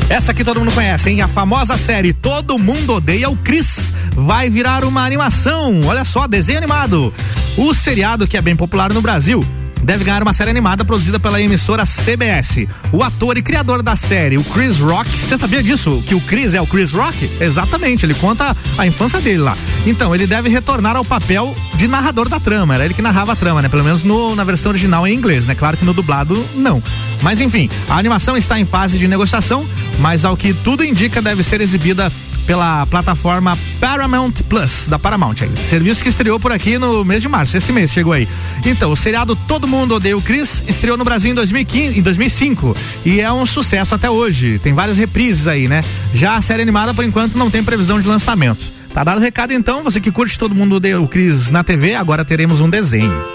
Essa 0.09 0.33
aqui 0.33 0.45
todo 0.45 0.61
mundo 0.61 0.73
conhece, 0.73 1.09
hein? 1.09 1.23
A 1.23 1.29
famosa 1.29 1.79
série 1.79 2.12
Todo 2.12 2.59
Mundo 2.59 2.95
Odeia 2.95 3.31
o 3.31 3.37
Chris 3.37 3.95
vai 4.14 4.50
virar 4.50 4.85
uma 4.85 5.05
animação. 5.05 5.87
Olha 5.87 6.05
só, 6.05 6.26
desenho 6.26 6.59
animado. 6.59 7.12
O 7.57 7.73
seriado 7.73 8.26
que 8.26 8.37
é 8.37 8.43
bem 8.43 8.55
popular 8.55 8.93
no 8.93 9.00
Brasil 9.00 9.43
deve 9.83 10.05
ganhar 10.05 10.23
uma 10.23 10.33
série 10.33 10.51
animada 10.51 10.85
produzida 10.85 11.19
pela 11.19 11.41
emissora 11.41 11.85
CBS. 11.85 12.67
O 12.93 13.03
ator 13.03 13.37
e 13.37 13.43
criador 13.43 13.83
da 13.83 13.97
série, 13.97 14.39
o 14.39 14.45
Chris 14.45 14.79
Rock, 14.79 15.11
você 15.11 15.37
sabia 15.37 15.62
disso? 15.62 16.03
Que 16.07 16.15
o 16.15 16.21
Chris 16.21 16.55
é 16.55 16.61
o 16.61 16.67
Chris 16.67 16.91
Rock? 16.91 17.31
Exatamente, 17.41 18.07
ele 18.07 18.15
conta 18.15 18.57
a 18.79 18.87
infância 18.87 19.21
dele 19.21 19.39
lá. 19.39 19.57
Então, 19.87 20.15
ele 20.15 20.27
deve 20.27 20.49
retornar 20.49 20.97
ao 20.97 21.05
papel 21.05 21.57
de 21.75 21.89
narrador 21.89 22.29
da 22.29 22.39
trama. 22.39 22.75
Era 22.75 22.85
ele 22.85 22.95
que 22.95 23.03
narrava 23.03 23.33
a 23.33 23.37
trama, 23.37 23.61
né? 23.61 23.69
Pelo 23.69 23.85
menos 23.85 24.05
no, 24.05 24.37
na 24.37 24.45
versão 24.45 24.71
original 24.71 25.07
em 25.07 25.15
inglês, 25.15 25.47
né? 25.47 25.55
Claro 25.55 25.77
que 25.77 25.85
no 25.85 25.93
dublado, 25.93 26.47
não. 26.55 26.83
Mas 27.21 27.41
enfim, 27.41 27.69
a 27.89 27.97
animação 27.97 28.37
está 28.37 28.59
em 28.59 28.65
fase 28.65 28.99
de 28.99 29.09
negociação, 29.09 29.67
mas 29.99 30.25
ao 30.25 30.37
que 30.37 30.53
tudo 30.53 30.85
indica, 30.85 31.21
deve 31.21 31.43
ser 31.43 31.61
exibida 31.61 32.12
pela 32.47 32.87
plataforma 32.87 33.59
Paramount 33.81 34.33
Plus, 34.49 34.87
da 34.89 34.99
Paramount 34.99 35.37
aí. 35.41 35.51
Serviço 35.69 36.03
que 36.03 36.09
estreou 36.09 36.39
por 36.39 36.53
aqui 36.53 36.79
no 36.79 37.05
mês 37.05 37.23
de 37.23 37.29
março, 37.29 37.57
esse 37.57 37.73
mês 37.73 37.93
chegou 37.93 38.13
aí. 38.13 38.29
Então, 38.65 38.93
o 38.93 38.97
seriado 38.97 39.35
Todo 39.35 39.67
Mundo 39.67 39.95
Odeia 39.95 40.17
o 40.17 40.23
Chris 40.23 40.63
estreou 40.67 40.97
no 40.97 41.05
Brasil 41.05 41.31
em 41.31 41.35
2015, 41.35 41.99
em 41.99 42.03
2005 42.03 42.77
e 43.05 43.21
é 43.21 43.33
um 43.33 43.47
sucesso 43.47 43.95
até 43.95 44.11
hoje. 44.11 44.59
Tem 44.59 44.73
várias 44.73 44.97
reprises 44.97 45.47
aí, 45.47 45.69
né? 45.69 45.85
Já 46.15 46.37
a 46.37 46.43
série 46.43 46.63
animada, 46.63 46.93
por 46.93 47.05
enquanto, 47.05 47.37
não 47.37 47.51
tem 47.51 47.63
previsão 47.63 48.01
de 48.01 48.07
lançamento. 48.07 48.73
Tá 48.93 49.03
dado 49.03 49.19
o 49.19 49.21
recado 49.21 49.53
então, 49.53 49.83
você 49.83 50.01
que 50.01 50.13
curte 50.13 50.39
Todo 50.39 50.55
Mundo 50.55 50.77
Odeia 50.77 51.01
o 51.01 51.09
Chris 51.09 51.51
na 51.51 51.65
TV, 51.65 51.95
agora 51.95 52.25
teremos 52.25 52.61
um 52.61 52.69
desenho. 52.69 53.32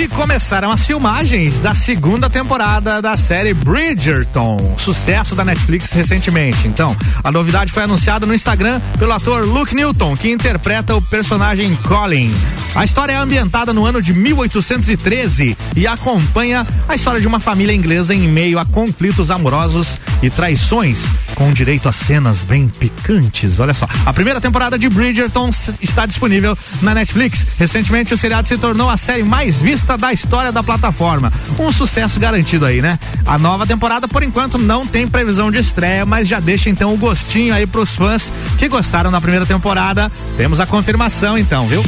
E 0.00 0.08
começaram 0.08 0.70
as 0.70 0.86
filmagens 0.86 1.60
da 1.60 1.74
segunda 1.74 2.30
temporada 2.30 3.02
da 3.02 3.18
série 3.18 3.52
Bridgerton, 3.52 4.74
sucesso 4.78 5.34
da 5.34 5.44
Netflix 5.44 5.92
recentemente. 5.92 6.66
Então, 6.66 6.96
a 7.22 7.30
novidade 7.30 7.70
foi 7.70 7.82
anunciada 7.82 8.24
no 8.24 8.34
Instagram 8.34 8.80
pelo 8.98 9.12
ator 9.12 9.46
Luke 9.46 9.74
Newton, 9.74 10.16
que 10.16 10.30
interpreta 10.30 10.96
o 10.96 11.02
personagem 11.02 11.76
Colin. 11.86 12.34
A 12.74 12.82
história 12.82 13.12
é 13.12 13.16
ambientada 13.16 13.74
no 13.74 13.84
ano 13.84 14.00
de 14.00 14.14
1813 14.14 15.54
e 15.76 15.86
acompanha 15.86 16.66
a 16.88 16.94
história 16.94 17.20
de 17.20 17.26
uma 17.26 17.38
família 17.38 17.74
inglesa 17.74 18.14
em 18.14 18.26
meio 18.26 18.58
a 18.58 18.64
conflitos 18.64 19.30
amorosos 19.30 20.00
e 20.22 20.30
traições, 20.30 21.00
com 21.40 21.54
direito 21.54 21.88
a 21.88 21.92
cenas 21.92 22.44
bem 22.44 22.68
picantes. 22.68 23.60
Olha 23.60 23.72
só, 23.72 23.88
a 24.04 24.12
primeira 24.12 24.42
temporada 24.42 24.78
de 24.78 24.90
Bridgerton 24.90 25.48
está 25.80 26.04
disponível 26.04 26.56
na 26.82 26.92
Netflix. 26.92 27.46
Recentemente, 27.58 28.12
o 28.12 28.18
seriado 28.18 28.46
se 28.46 28.58
tornou 28.58 28.90
a 28.90 28.98
série 28.98 29.22
mais 29.22 29.58
vista 29.58 29.96
da 29.96 30.12
história 30.12 30.52
da 30.52 30.62
plataforma. 30.62 31.32
Um 31.58 31.72
sucesso 31.72 32.20
garantido 32.20 32.66
aí, 32.66 32.82
né? 32.82 32.98
A 33.24 33.38
nova 33.38 33.66
temporada, 33.66 34.06
por 34.06 34.22
enquanto, 34.22 34.58
não 34.58 34.86
tem 34.86 35.08
previsão 35.08 35.50
de 35.50 35.56
estreia, 35.56 36.04
mas 36.04 36.28
já 36.28 36.40
deixa 36.40 36.68
então 36.68 36.92
o 36.92 36.98
gostinho 36.98 37.54
aí 37.54 37.66
pros 37.66 37.96
fãs 37.96 38.30
que 38.58 38.68
gostaram 38.68 39.10
da 39.10 39.18
primeira 39.18 39.46
temporada. 39.46 40.12
Temos 40.36 40.60
a 40.60 40.66
confirmação 40.66 41.38
então, 41.38 41.66
viu? 41.66 41.82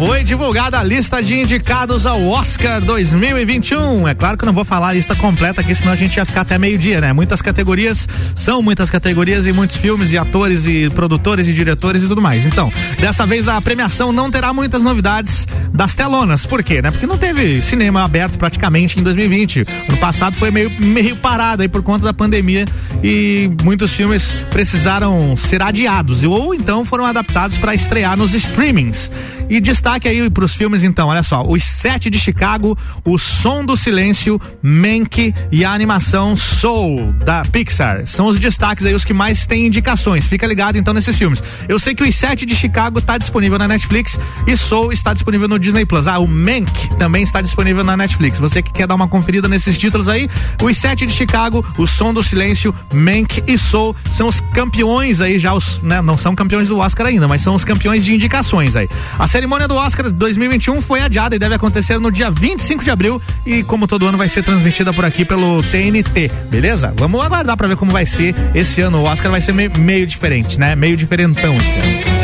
Foi 0.00 0.24
divulgada 0.24 0.80
a 0.80 0.82
lista 0.82 1.22
de 1.22 1.38
indicados 1.38 2.06
ao 2.06 2.26
Oscar 2.26 2.80
2021. 2.80 4.08
É 4.08 4.14
claro 4.14 4.38
que 4.38 4.44
eu 4.44 4.46
não 4.46 4.54
vou 4.54 4.64
falar 4.64 4.88
a 4.88 4.92
lista 4.94 5.14
completa 5.14 5.60
aqui, 5.60 5.74
senão 5.74 5.92
a 5.92 5.94
gente 5.94 6.16
ia 6.16 6.24
ficar 6.24 6.40
até 6.40 6.56
meio-dia, 6.56 7.02
né? 7.02 7.12
Muitas 7.12 7.42
categorias, 7.42 8.08
são 8.34 8.62
muitas 8.62 8.88
categorias 8.88 9.46
e 9.46 9.52
muitos 9.52 9.76
filmes 9.76 10.10
e 10.10 10.16
atores 10.16 10.64
e 10.64 10.88
produtores 10.88 11.46
e 11.46 11.52
diretores 11.52 12.02
e 12.02 12.08
tudo 12.08 12.22
mais. 12.22 12.46
Então, 12.46 12.72
dessa 12.98 13.26
vez 13.26 13.46
a 13.46 13.60
premiação 13.60 14.10
não 14.10 14.30
terá 14.30 14.54
muitas 14.54 14.82
novidades 14.82 15.46
das 15.70 15.94
telonas. 15.94 16.46
Por 16.46 16.62
quê, 16.62 16.80
né? 16.80 16.90
Porque 16.90 17.06
não 17.06 17.18
teve 17.18 17.60
cinema 17.60 18.02
aberto 18.02 18.38
praticamente 18.38 18.98
em 18.98 19.02
2020. 19.02 19.66
Ano 19.86 19.98
passado 19.98 20.34
foi 20.34 20.50
meio, 20.50 20.70
meio 20.80 21.14
parado 21.14 21.60
aí 21.60 21.68
por 21.68 21.82
conta 21.82 22.06
da 22.06 22.14
pandemia 22.14 22.64
e 23.04 23.50
muitos 23.62 23.92
filmes 23.92 24.34
precisaram 24.48 25.36
ser 25.36 25.60
adiados 25.60 26.24
ou 26.24 26.54
então 26.54 26.86
foram 26.86 27.04
adaptados 27.04 27.58
para 27.58 27.74
estrear 27.74 28.16
nos 28.16 28.32
streamings. 28.32 29.10
E 29.50 29.60
destaque 29.60 30.08
aí 30.08 30.30
para 30.30 30.44
os 30.44 30.54
filmes 30.54 30.84
então, 30.84 31.08
olha 31.08 31.24
só, 31.24 31.44
os 31.44 31.62
sete 31.62 32.08
de 32.08 32.18
Chicago, 32.18 32.78
o 33.04 33.18
Som 33.18 33.64
do 33.64 33.76
Silêncio, 33.76 34.40
Mank 34.62 35.34
e 35.50 35.64
a 35.64 35.72
animação 35.72 36.36
Soul 36.36 37.12
da 37.24 37.44
Pixar. 37.44 38.06
São 38.06 38.26
os 38.26 38.38
destaques 38.38 38.86
aí 38.86 38.94
os 38.94 39.04
que 39.04 39.12
mais 39.12 39.46
têm 39.46 39.66
indicações. 39.66 40.24
Fica 40.24 40.46
ligado 40.46 40.78
então 40.78 40.94
nesses 40.94 41.16
filmes. 41.16 41.42
Eu 41.68 41.80
sei 41.80 41.94
que 41.94 42.04
os 42.04 42.14
sete 42.14 42.46
de 42.46 42.54
Chicago 42.54 43.00
está 43.00 43.18
disponível 43.18 43.58
na 43.58 43.66
Netflix 43.66 44.18
e 44.46 44.56
Soul 44.56 44.92
está 44.92 45.12
disponível 45.12 45.48
no 45.48 45.58
Disney 45.58 45.84
Plus. 45.84 46.06
Ah, 46.06 46.20
o 46.20 46.28
Mank 46.28 46.70
também 46.96 47.24
está 47.24 47.40
disponível 47.40 47.82
na 47.82 47.96
Netflix. 47.96 48.38
Você 48.38 48.62
que 48.62 48.72
quer 48.72 48.86
dar 48.86 48.94
uma 48.94 49.08
conferida 49.08 49.48
nesses 49.48 49.76
títulos 49.76 50.08
aí, 50.08 50.28
os 50.62 50.76
sete 50.76 51.06
de 51.06 51.12
Chicago, 51.12 51.64
o 51.76 51.88
Som 51.88 52.14
do 52.14 52.22
Silêncio, 52.22 52.72
Mank 52.94 53.42
e 53.48 53.58
Soul 53.58 53.96
são 54.10 54.28
os 54.28 54.40
campeões 54.40 55.20
aí 55.20 55.38
já 55.38 55.52
os, 55.52 55.80
né, 55.82 56.00
não 56.00 56.16
são 56.16 56.34
campeões 56.34 56.68
do 56.68 56.78
Oscar 56.78 57.06
ainda, 57.06 57.26
mas 57.26 57.42
são 57.42 57.54
os 57.54 57.64
campeões 57.64 58.04
de 58.04 58.14
indicações 58.14 58.76
aí. 58.76 58.88
A 59.18 59.26
cerimônia 59.40 59.66
do 59.66 59.74
Oscar 59.74 60.10
2021 60.10 60.82
foi 60.82 61.00
adiada 61.00 61.34
e 61.34 61.38
deve 61.38 61.54
acontecer 61.54 61.98
no 61.98 62.12
dia 62.12 62.30
25 62.30 62.84
de 62.84 62.90
abril 62.90 63.22
e 63.46 63.62
como 63.62 63.88
todo 63.88 64.06
ano 64.06 64.18
vai 64.18 64.28
ser 64.28 64.42
transmitida 64.42 64.92
por 64.92 65.02
aqui 65.02 65.24
pelo 65.24 65.62
TNT, 65.62 66.30
beleza? 66.50 66.92
Vamos 66.94 67.24
aguardar 67.24 67.56
para 67.56 67.66
ver 67.66 67.74
como 67.74 67.90
vai 67.90 68.04
ser 68.04 68.34
esse 68.54 68.82
ano. 68.82 68.98
O 68.98 69.04
Oscar 69.04 69.30
vai 69.30 69.40
ser 69.40 69.54
meio, 69.54 69.72
meio 69.78 70.06
diferente, 70.06 70.60
né? 70.60 70.76
Meio 70.76 70.94
diferentão 70.94 71.56
esse 71.56 71.78
ano. 71.78 72.20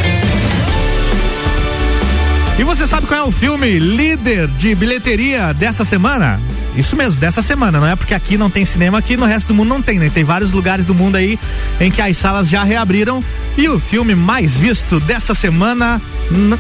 E 2.59 2.65
você 2.65 2.87
sabe 2.87 3.07
qual 3.07 3.21
é 3.21 3.23
o 3.23 3.33
filme 3.33 3.79
líder 3.79 4.47
de 4.49 4.75
bilheteria 4.75 5.55
dessa 5.55 5.87
semana? 5.87 6.39
Isso 6.77 6.95
mesmo, 6.95 7.19
dessa 7.19 7.41
semana, 7.41 7.81
não 7.81 7.87
é 7.87 7.97
porque 7.97 8.13
aqui 8.13 8.37
não 8.37 8.51
tem 8.51 8.65
cinema, 8.65 8.99
aqui 8.99 9.17
no 9.17 9.25
resto 9.25 9.49
do 9.49 9.55
mundo 9.55 9.69
não 9.69 9.81
tem, 9.81 9.99
né? 9.99 10.11
Tem 10.13 10.25
vários 10.25 10.53
lugares 10.53 10.85
do 10.85 10.95
mundo 10.95 11.17
aí 11.17 11.39
em 11.81 11.91
que 11.91 12.03
as 12.03 12.17
salas 12.19 12.49
já 12.49 12.63
reabriram 12.65 13.25
e 13.57 13.69
o 13.69 13.81
filme 13.81 14.15
mais 14.15 14.57
visto 14.57 15.01
dessa 15.01 15.35
semana 15.35 16.01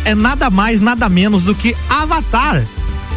é 0.04 0.14
nada 0.14 0.48
mais, 0.48 0.80
nada 0.80 1.08
menos 1.08 1.42
do 1.42 1.54
que 1.54 1.76
Avatar. 1.88 2.64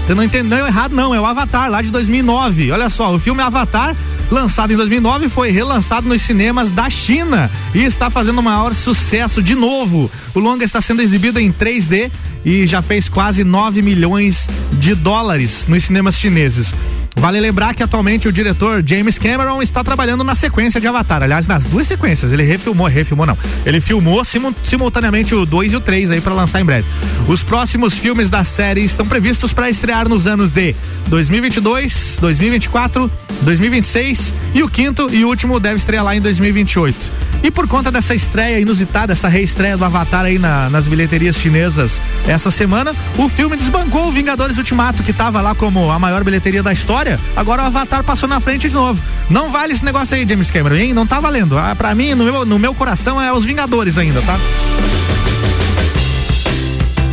Você 0.05 0.15
não 0.15 0.23
entendeu 0.23 0.65
errado, 0.65 0.95
não. 0.95 1.13
É 1.13 1.21
o 1.21 1.25
Avatar, 1.25 1.69
lá 1.69 1.83
de 1.83 1.91
2009. 1.91 2.71
Olha 2.71 2.89
só, 2.89 3.13
o 3.13 3.19
filme 3.19 3.43
Avatar, 3.43 3.95
lançado 4.31 4.73
em 4.73 4.75
2009, 4.75 5.29
foi 5.29 5.51
relançado 5.51 6.09
nos 6.09 6.23
cinemas 6.23 6.71
da 6.71 6.89
China 6.89 7.49
e 7.75 7.83
está 7.83 8.09
fazendo 8.09 8.39
o 8.39 8.43
maior 8.43 8.73
sucesso 8.73 9.41
de 9.41 9.53
novo. 9.53 10.09
O 10.33 10.39
longa 10.39 10.65
está 10.65 10.81
sendo 10.81 11.03
exibido 11.03 11.39
em 11.39 11.51
3D 11.51 12.09
e 12.43 12.65
já 12.65 12.81
fez 12.81 13.10
quase 13.10 13.43
9 13.43 13.81
milhões 13.81 14.48
de 14.74 14.96
dólares 14.96 15.65
nos 15.67 15.84
cinemas 15.86 16.15
chineses. 16.15 16.74
Vale 17.15 17.39
lembrar 17.39 17.73
que 17.73 17.83
atualmente 17.83 18.27
o 18.27 18.31
diretor 18.31 18.83
James 18.85 19.17
Cameron 19.17 19.61
está 19.61 19.83
trabalhando 19.83 20.23
na 20.23 20.35
sequência 20.35 20.79
de 20.79 20.87
Avatar. 20.87 21.23
Aliás, 21.23 21.47
nas 21.47 21.65
duas 21.65 21.87
sequências. 21.87 22.31
Ele 22.31 22.43
refilmou, 22.43 22.87
refilmou 22.87 23.25
não. 23.25 23.37
Ele 23.65 23.81
filmou 23.81 24.23
simu, 24.23 24.55
simultaneamente 24.63 25.35
o 25.35 25.45
2 25.45 25.73
e 25.73 25.75
o 25.75 25.81
3 25.81 26.11
aí 26.11 26.21
para 26.21 26.33
lançar 26.33 26.61
em 26.61 26.65
breve. 26.65 26.87
Os 27.27 27.43
próximos 27.43 27.93
filmes 27.97 28.29
da 28.29 28.43
série 28.43 28.83
estão 28.83 29.05
previstos 29.05 29.51
para 29.51 29.69
estrear 29.69 30.07
nos 30.07 30.27
anos 30.27 30.51
de 30.51 30.75
2022, 31.07 32.17
2024, 32.21 33.11
2026 33.41 34.33
e 34.53 34.63
o 34.63 34.69
quinto 34.69 35.09
e 35.11 35.23
último 35.25 35.59
deve 35.59 35.77
estrear 35.77 36.03
lá 36.03 36.15
em 36.15 36.21
2028. 36.21 37.19
E 37.41 37.49
por 37.49 37.67
conta 37.67 37.89
dessa 37.89 38.13
estreia 38.13 38.59
inusitada, 38.59 39.13
essa 39.13 39.29
reestreia 39.29 39.77
do 39.77 39.85
Avatar 39.85 40.25
aí 40.25 40.37
na, 40.37 40.69
nas 40.69 40.87
bilheterias 40.87 41.37
chinesas 41.37 42.01
essa 42.27 42.51
semana, 42.51 42.93
o 43.17 43.29
filme 43.29 43.55
desbancou 43.55 44.07
o 44.07 44.11
Vingadores 44.11 44.57
Ultimato, 44.57 45.03
que 45.03 45.11
estava 45.11 45.39
lá 45.39 45.55
como 45.55 45.89
a 45.89 45.97
maior 45.97 46.23
bilheteria 46.23 46.61
da 46.61 46.73
história. 46.73 46.98
Agora 47.35 47.63
o 47.63 47.65
Avatar 47.65 48.03
passou 48.03 48.27
na 48.27 48.39
frente 48.39 48.67
de 48.67 48.75
novo. 48.75 49.01
Não 49.29 49.49
vale 49.51 49.73
esse 49.73 49.85
negócio 49.85 50.15
aí, 50.15 50.27
James 50.27 50.51
Cameron, 50.51 50.75
hein? 50.75 50.93
Não 50.93 51.07
tá 51.07 51.19
valendo. 51.19 51.57
Ah, 51.57 51.75
pra 51.75 51.95
mim, 51.95 52.13
no 52.13 52.25
meu, 52.25 52.45
no 52.45 52.59
meu 52.59 52.73
coração, 52.73 53.21
é 53.21 53.31
os 53.31 53.45
Vingadores 53.45 53.97
ainda, 53.97 54.21
tá? 54.21 54.38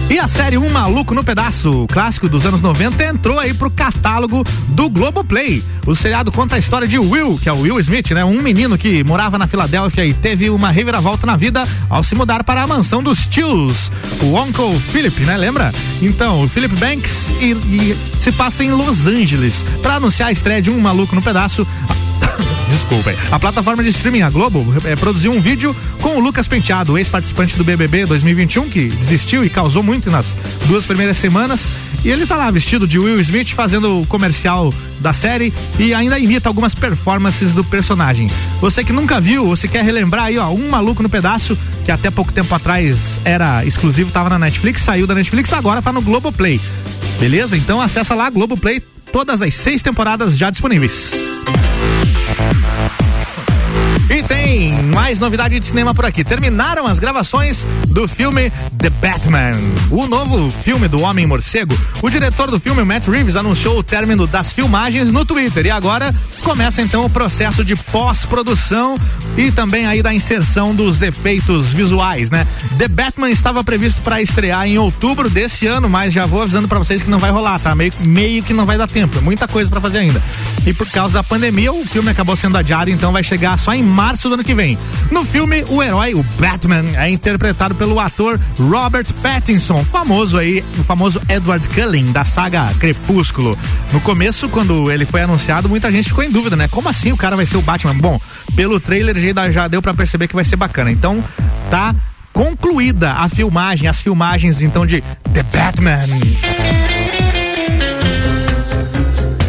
E 0.09 0.21
a 0.21 0.29
série 0.29 0.57
Um 0.57 0.71
Maluco 0.71 1.13
no 1.15 1.25
Pedaço, 1.25 1.85
clássico 1.91 2.29
dos 2.29 2.47
anos 2.47 2.61
90, 2.61 3.05
entrou 3.05 3.41
aí 3.41 3.53
pro 3.53 3.69
catálogo 3.69 4.45
do 4.69 4.89
Globoplay. 4.89 5.65
O 5.85 5.97
seriado 5.97 6.31
conta 6.31 6.55
a 6.55 6.59
história 6.59 6.87
de 6.87 6.97
Will, 6.97 7.37
que 7.43 7.49
é 7.49 7.53
o 7.53 7.63
Will 7.63 7.81
Smith, 7.81 8.13
né? 8.13 8.25
Um 8.25 8.41
menino 8.41 8.79
que 8.79 9.03
morava 9.03 9.37
na 9.37 9.49
Filadélfia 9.49 10.07
e 10.07 10.15
teve 10.15 10.49
uma 10.49 10.71
reviravolta 10.71 11.27
na 11.27 11.37
vida 11.37 11.67
ao 11.91 12.05
se 12.05 12.15
mudar 12.15 12.45
para 12.45 12.63
a 12.63 12.67
mansão 12.69 13.03
dos 13.03 13.27
tios, 13.27 13.91
o 14.23 14.41
Uncle 14.41 14.79
Philip, 14.93 15.21
né? 15.23 15.37
Lembra? 15.37 15.75
Então, 16.01 16.45
o 16.45 16.49
Philip 16.49 16.77
Banks 16.77 17.31
e, 17.41 17.53
e 17.53 17.97
se 18.21 18.31
passa 18.31 18.63
em 18.63 18.71
Los 18.71 19.09
Angeles. 19.09 19.65
Para 19.83 19.97
anunciar 19.97 20.29
a 20.29 20.33
estreia 20.33 20.63
de 20.63 20.71
Um 20.71 20.79
Maluco 20.79 21.17
no 21.17 21.23
Pedaço, 21.23 21.67
Desculpem. 22.77 23.17
A 23.31 23.39
plataforma 23.39 23.83
de 23.83 23.89
streaming, 23.89 24.21
a 24.21 24.29
Globo, 24.29 24.67
é, 24.85 24.95
produziu 24.95 25.33
um 25.33 25.41
vídeo 25.41 25.75
com 26.03 26.17
o 26.17 26.21
Lucas 26.21 26.47
Penteado, 26.47 26.99
ex-participante 26.99 27.57
do 27.57 27.65
BBB 27.65 28.05
2021, 28.05 28.69
que 28.69 28.89
desistiu 28.89 29.43
e 29.43 29.49
causou 29.49 29.83
muito 29.83 30.11
nas 30.11 30.37
duas 30.67 30.85
primeiras 30.85 31.17
semanas. 31.17 31.67
E 32.05 32.11
ele 32.11 32.27
tá 32.27 32.37
lá 32.37 32.51
vestido 32.51 32.87
de 32.87 32.99
Will 32.99 33.19
Smith 33.21 33.55
fazendo 33.55 34.03
o 34.03 34.07
comercial 34.07 34.75
da 35.01 35.15
série 35.15 35.55
e 35.79 35.95
ainda 35.95 36.19
imita 36.19 36.51
algumas 36.51 36.75
performances 36.75 37.55
do 37.55 37.65
personagem. 37.65 38.31
Você 38.61 38.85
que 38.85 38.93
nunca 38.93 39.23
viu, 39.23 39.57
se 39.57 39.69
quer 39.69 39.83
relembrar 39.83 40.27
aí, 40.27 40.37
ó, 40.37 40.51
um 40.51 40.69
maluco 40.69 41.03
no 41.03 41.09
pedaço, 41.09 41.57
que 41.83 41.91
até 41.91 42.11
pouco 42.11 42.31
tempo 42.31 42.55
atrás 42.55 43.19
era 43.25 43.65
exclusivo, 43.65 44.13
tava 44.13 44.29
na 44.29 44.39
Netflix, 44.39 44.83
saiu 44.83 45.07
da 45.07 45.15
Netflix, 45.15 45.51
agora 45.55 45.81
tá 45.81 45.95
no 45.95 46.03
Globoplay. 46.03 46.61
Beleza? 47.19 47.57
Então 47.57 47.81
acessa 47.81 48.15
lá 48.15 48.29
Globoplay, 48.29 48.83
todas 49.11 49.41
as 49.41 49.55
seis 49.55 49.83
temporadas 49.83 50.37
já 50.37 50.51
disponíveis. 50.51 51.13
E 54.09 54.23
tem 54.23 54.73
mais 54.85 55.19
novidade 55.19 55.59
de 55.59 55.67
cinema 55.67 55.93
por 55.93 56.05
aqui. 56.05 56.23
Terminaram 56.23 56.87
as 56.87 57.01
gravações 57.01 57.67
do 57.89 58.07
filme 58.07 58.53
The 58.79 58.89
Batman, 58.89 59.51
o 59.91 60.07
novo 60.07 60.49
filme 60.49 60.87
do 60.87 61.01
Homem 61.01 61.27
Morcego. 61.27 61.77
O 62.01 62.09
diretor 62.09 62.49
do 62.49 62.61
filme, 62.61 62.85
Matt 62.85 63.09
Reeves, 63.09 63.35
anunciou 63.35 63.79
o 63.79 63.83
término 63.83 64.25
das 64.25 64.53
filmagens 64.53 65.11
no 65.11 65.25
Twitter 65.25 65.67
e 65.67 65.71
agora 65.71 66.15
começa 66.45 66.81
então 66.81 67.05
o 67.05 67.11
processo 67.11 67.65
de 67.65 67.75
pós-produção 67.75 68.97
e 69.37 69.51
também 69.51 69.87
aí 69.87 70.03
da 70.03 70.15
inserção 70.15 70.73
dos 70.73 71.03
efeitos 71.03 71.73
visuais, 71.73 72.31
né? 72.31 72.47
The 72.79 72.87
Batman 72.87 73.31
estava 73.31 73.65
previsto 73.65 74.01
para 74.03 74.23
estrear 74.23 74.69
em 74.69 74.79
outubro 74.79 75.29
desse 75.29 75.67
ano, 75.67 75.89
mas 75.89 76.15
já 76.15 76.27
vou 76.27 76.43
avisando 76.43 76.69
para 76.69 76.79
vocês 76.79 77.03
que 77.03 77.11
não 77.11 77.19
vai 77.19 77.33
rolar, 77.33 77.59
tá? 77.59 77.75
Meio, 77.75 77.93
meio 78.01 78.43
que 78.45 78.55
não 78.55 78.65
vai 78.65 78.79
dar 78.79 78.87
tempo, 78.87 79.19
é 79.19 79.21
muita 79.21 79.49
coisa 79.49 79.69
para 79.69 79.81
fazer 79.81 79.99
ainda. 79.99 80.23
E 80.65 80.73
por 80.73 80.89
causa 80.89 81.15
da 81.15 81.23
pandemia, 81.25 81.73
o 81.73 81.85
filme 81.85 82.11
acabou 82.11 82.37
sendo 82.37 82.57
adiado, 82.57 82.91
então 82.91 83.11
vai 83.11 83.25
chegar 83.25 83.59
só 83.59 83.73
em 83.73 83.96
março 83.97 84.29
do 84.29 84.35
ano 84.35 84.45
que 84.45 84.55
vem. 84.55 84.79
No 85.11 85.25
filme, 85.25 85.65
o 85.69 85.83
herói, 85.83 86.15
o 86.15 86.23
Batman, 86.39 86.85
é 86.97 87.09
interpretado 87.09 87.75
pelo 87.75 87.99
ator 87.99 88.39
Robert 88.59 89.07
Pattinson, 89.23 89.83
famoso 89.85 90.37
aí, 90.37 90.63
o 90.79 90.85
famoso 90.85 91.21
Edward 91.29 91.67
Cullen 91.71 92.13
da 92.13 92.23
saga 92.23 92.75
Crepúsculo. 92.79 93.59
No 93.91 94.01
começo, 94.03 94.51
quando 94.51 94.93
ele 94.93 95.07
foi 95.07 95.23
anunciado, 95.23 95.67
muita 95.67 95.91
gente 95.91 96.11
ficou 96.11 96.23
em 96.23 96.31
dúvida, 96.31 96.55
né? 96.55 96.69
Como 96.69 96.91
assim 96.91 97.11
o 97.11 97.17
cara 97.17 97.37
vai 97.37 97.47
ser 97.47 97.57
o 97.57 97.63
Batman? 97.63 97.95
Bom, 97.95 98.21
pelo 98.55 98.79
trailer 98.79 99.17
já, 99.51 99.67
deu 99.67 99.81
para 99.81 99.95
perceber 99.95 100.29
que 100.29 100.35
vai 100.35 100.45
ser 100.45 100.57
bacana. 100.57 100.91
Então, 100.91 101.25
tá 101.71 101.95
concluída 102.35 103.13
a 103.13 103.31
filmagem, 103.31 103.89
as 103.89 104.03
filmagens 104.03 104.61
então 104.61 104.85
de 104.85 105.03
The 105.33 105.43
Batman. 105.45 106.96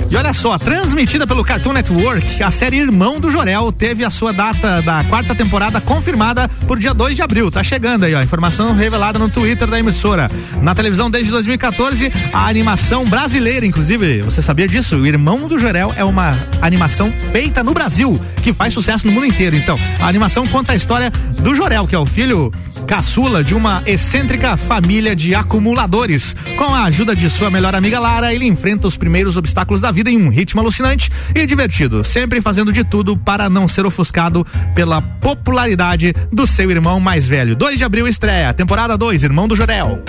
E 0.09 0.15
olha 0.15 0.33
só, 0.33 0.57
transmitida 0.57 1.27
pelo 1.27 1.43
Cartoon 1.43 1.73
Network, 1.73 2.41
a 2.41 2.49
série 2.49 2.77
Irmão 2.77 3.19
do 3.19 3.29
Jorel 3.29 3.73
teve 3.73 4.05
a 4.05 4.09
sua 4.09 4.31
data 4.31 4.81
da 4.81 5.03
quarta 5.03 5.35
temporada 5.35 5.81
confirmada 5.81 6.47
por 6.65 6.79
dia 6.79 6.93
2 6.93 7.17
de 7.17 7.21
abril. 7.21 7.51
Tá 7.51 7.61
chegando 7.61 8.05
aí, 8.05 8.15
ó. 8.15 8.21
Informação 8.21 8.73
revelada 8.73 9.19
no 9.19 9.29
Twitter 9.29 9.67
da 9.67 9.77
emissora. 9.77 10.31
Na 10.61 10.73
televisão 10.73 11.11
desde 11.11 11.29
2014, 11.29 12.09
a 12.31 12.47
animação 12.47 13.05
brasileira, 13.05 13.65
inclusive, 13.65 14.21
você 14.21 14.41
sabia 14.41 14.67
disso? 14.67 14.95
O 14.95 15.05
Irmão 15.05 15.45
do 15.45 15.59
Jorel 15.59 15.93
é 15.95 16.05
uma 16.05 16.47
animação 16.61 17.13
feita 17.33 17.61
no 17.61 17.73
Brasil, 17.73 18.19
que 18.41 18.53
faz 18.53 18.73
sucesso 18.73 19.05
no 19.07 19.11
mundo 19.11 19.25
inteiro. 19.25 19.57
Então, 19.57 19.77
a 19.99 20.07
animação 20.07 20.47
conta 20.47 20.71
a 20.71 20.75
história 20.75 21.11
do 21.41 21.53
Jorel, 21.53 21.85
que 21.85 21.95
é 21.95 21.99
o 21.99 22.05
filho 22.05 22.51
caçula 22.87 23.43
de 23.43 23.53
uma 23.53 23.83
excêntrica 23.85 24.55
família 24.55 25.13
de 25.13 25.35
acumuladores. 25.35 26.33
Com 26.57 26.73
a 26.73 26.83
ajuda 26.85 27.13
de 27.13 27.29
sua 27.29 27.49
melhor 27.49 27.75
amiga 27.75 27.99
Lara, 27.99 28.33
ele 28.33 28.45
enfrenta 28.45 28.87
os 28.87 28.95
primeiros 28.95 29.35
obstáculos 29.35 29.81
da 29.81 29.91
vida 29.97 30.11
em 30.11 30.17
um 30.21 30.29
ritmo 30.29 30.61
alucinante 30.61 31.09
e 31.33 31.43
divertido, 31.47 32.03
sempre 32.03 32.39
fazendo 32.39 32.71
de 32.71 32.83
tudo 32.83 33.17
para 33.17 33.49
não 33.49 33.67
ser 33.67 33.83
ofuscado 33.83 34.45
pela 34.75 35.01
popularidade 35.01 36.13
do 36.31 36.45
seu 36.45 36.69
irmão 36.69 36.99
mais 36.99 37.27
velho. 37.27 37.55
2 37.55 37.79
de 37.79 37.83
abril 37.83 38.07
estreia, 38.07 38.53
temporada 38.53 38.95
2, 38.95 39.23
Irmão 39.23 39.47
do 39.47 39.55
Jorel. 39.55 40.03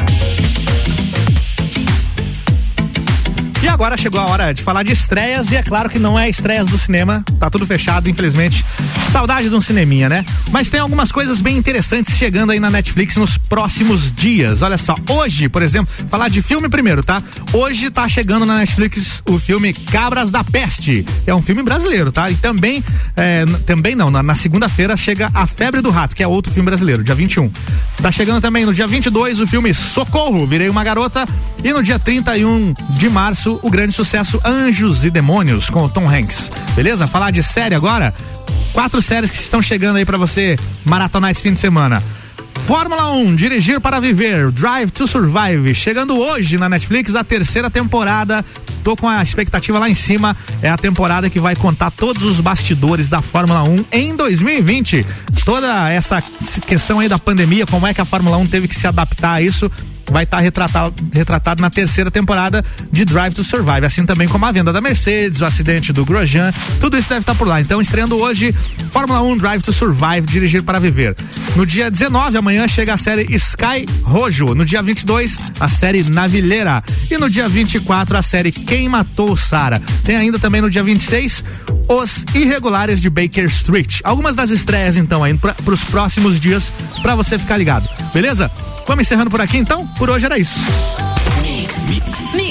Agora 3.79 3.97
chegou 3.97 4.21
a 4.21 4.27
hora 4.27 4.53
de 4.53 4.61
falar 4.61 4.83
de 4.83 4.91
estreias 4.91 5.53
e 5.53 5.57
é 5.57 5.63
claro 5.63 5.89
que 5.89 6.01
não 6.01 6.19
é 6.19 6.29
estreias 6.29 6.67
do 6.67 6.77
cinema, 6.77 7.25
tá 7.39 7.49
tudo 7.49 7.65
fechado, 7.65 8.11
infelizmente. 8.11 8.65
Saudade 9.13 9.49
de 9.49 9.55
um 9.55 9.61
cineminha, 9.61 10.09
né? 10.09 10.25
Mas 10.51 10.69
tem 10.69 10.81
algumas 10.81 11.13
coisas 11.13 11.41
bem 11.41 11.57
interessantes 11.57 12.17
chegando 12.17 12.51
aí 12.51 12.59
na 12.59 12.71
Netflix 12.71 13.15
nos 13.15 13.39
próximos 13.39 14.11
dias. 14.11 14.63
Olha 14.63 14.77
só, 14.77 14.97
hoje, 15.09 15.49
por 15.49 15.63
exemplo, 15.63 15.93
falar 16.11 16.29
de 16.29 16.43
filme 16.43 16.69
primeiro, 16.69 17.05
tá? 17.05 17.23
Hoje 17.53 17.89
tá 17.89 18.09
chegando 18.09 18.45
na 18.45 18.59
Netflix 18.59 19.23
o 19.29 19.39
filme 19.39 19.73
Cabras 19.73 20.33
da 20.33 20.43
Peste. 20.43 21.07
É 21.25 21.33
um 21.33 21.41
filme 21.41 21.63
brasileiro, 21.63 22.11
tá? 22.11 22.29
E 22.29 22.35
também, 22.35 22.83
é, 23.17 23.47
também 23.65 23.95
não, 23.95 24.11
na, 24.11 24.25
na 24.25 24.35
segunda-feira 24.35 24.97
chega 24.97 25.31
A 25.33 25.47
Febre 25.47 25.81
do 25.81 25.91
Rato, 25.91 26.17
que 26.17 26.23
é 26.25 26.27
outro 26.27 26.53
filme 26.53 26.67
brasileiro, 26.67 27.05
dia 27.05 27.15
21. 27.15 27.49
Tá 28.03 28.11
chegando 28.11 28.41
também 28.41 28.67
no 28.67 28.75
dia 28.75 28.89
22 28.89 29.39
o 29.39 29.47
filme 29.47 29.73
Socorro, 29.73 30.45
Virei 30.49 30.69
uma 30.69 30.83
Garota. 30.83 31.25
E 31.63 31.73
no 31.73 31.83
dia 31.83 31.99
31 31.99 32.75
de 32.91 33.09
março, 33.09 33.59
o 33.69 33.71
grande 33.71 33.93
sucesso 33.93 34.41
Anjos 34.43 35.05
e 35.05 35.11
Demônios 35.11 35.69
com 35.69 35.85
o 35.85 35.91
Tom 35.91 36.09
Hanks. 36.09 36.51
Beleza? 36.75 37.07
Falar 37.07 37.31
de 37.31 37.43
série 37.43 37.75
agora? 37.75 38.15
Quatro 38.73 39.03
séries 39.03 39.31
que 39.31 39.37
estão 39.37 39.61
chegando 39.61 39.97
aí 39.97 40.07
para 40.07 40.17
você 40.17 40.59
maratonar 40.87 41.31
esse 41.31 41.43
fim 41.43 41.53
de 41.53 41.59
semana. 41.59 42.03
Fórmula 42.67 43.13
1, 43.13 43.37
Dirigir 43.37 43.79
para 43.79 44.01
Viver, 44.01 44.51
Drive 44.53 44.91
to 44.91 45.07
Survive, 45.07 45.75
chegando 45.75 46.17
hoje 46.19 46.57
na 46.57 46.67
Netflix 46.67 47.15
a 47.15 47.23
terceira 47.23 47.69
temporada. 47.69 48.43
Tô 48.83 48.97
com 48.97 49.07
a 49.07 49.23
expectativa 49.23 49.79
lá 49.79 49.89
em 49.89 49.95
cima. 49.95 50.35
É 50.63 50.71
a 50.71 50.79
temporada 50.79 51.29
que 51.29 51.39
vai 51.39 51.55
contar 51.55 51.91
todos 51.91 52.23
os 52.23 52.41
bastidores 52.41 53.11
da 53.11 53.21
Fórmula 53.21 53.65
1 53.65 53.85
em 53.93 54.17
2020. 54.17 55.05
Toda 55.45 55.93
essa 55.93 56.23
questão 56.67 57.01
aí 57.01 57.09
da 57.09 57.19
pandemia, 57.19 57.67
como 57.67 57.87
é 57.87 57.93
que 57.93 58.01
a 58.01 58.07
Fórmula 58.07 58.39
1 58.39 58.47
teve 58.47 58.67
que 58.67 58.75
se 58.75 58.87
adaptar 58.87 59.33
a 59.33 59.43
isso, 59.43 59.71
vai 60.11 60.25
estar 60.25 60.39
tá 60.39 60.43
retratado, 60.43 60.95
retratado 61.13 61.61
na 61.61 61.71
terceira 61.71 62.11
temporada 62.11 62.65
de 62.91 63.05
Drive 63.05 63.35
to 63.35 63.45
Survive, 63.45 63.87
assim 63.87 64.05
também 64.05 64.29
como 64.29 64.45
a 64.45 64.53
venda 64.53 64.73
da 64.73 64.81
Mercedes, 64.81 65.41
o 65.41 65.45
acidente 65.45 65.93
do 65.93 66.05
Grosjean, 66.05 66.51
tudo 66.81 66.99
isso 66.99 67.09
deve 67.09 67.21
estar 67.21 67.35
tá 67.35 67.39
por 67.39 67.47
lá. 67.47 67.61
Então, 67.61 67.81
estreando 67.81 68.17
hoje, 68.17 68.55
Fórmula 68.91 69.23
1 69.23 69.37
Drive 69.37 69.63
to 69.63 69.73
Survive, 69.73 70.23
dirigir 70.23 70.63
para 70.63 70.79
viver. 70.79 71.15
No 71.57 71.67
dia 71.67 71.91
19, 71.91 72.39
amanhã 72.39 72.67
chega 72.69 72.95
a 72.95 72.99
série 72.99 73.35
Sky 73.35 73.87
Rojo. 74.03 74.55
No 74.55 74.65
dia 74.65 74.83
22, 74.83 75.39
a 75.61 75.69
série 75.69 76.03
Navilheira. 76.11 76.83
E 77.11 77.17
no 77.17 77.29
dia 77.29 77.49
24, 77.49 78.17
a 78.17 78.23
série 78.23 78.53
Quem 78.53 78.89
Matou 78.89 79.37
Sara. 79.37 79.81
Tem 80.05 80.17
ainda 80.17 80.39
também 80.39 80.61
no 80.61 80.71
dia 80.71 80.83
26, 80.83 81.45
Os 81.89 82.25
Irregulares 82.35 83.01
de 83.01 83.11
Baker 83.11 83.45
Street. 83.47 84.01
Algumas 84.05 84.35
das 84.35 84.51
estreias, 84.51 84.97
então, 84.97 85.25
aí 85.25 85.37
para 85.37 85.55
os 85.67 85.85
próximos 85.85 86.39
dias, 86.39 86.73
para 87.03 87.15
você 87.15 87.39
ficar 87.39 87.57
ligado. 87.57 87.89
Beleza? 88.13 88.51
Vamos 88.89 89.03
encerrando 89.03 89.31
por 89.31 89.39
aqui 89.39 89.59
então? 89.59 89.87
Por 89.99 90.09
hoje 90.09 90.25
era 90.25 90.39
isso. 90.39 90.59
Mix. 91.43 91.77
Mix. 92.33 92.48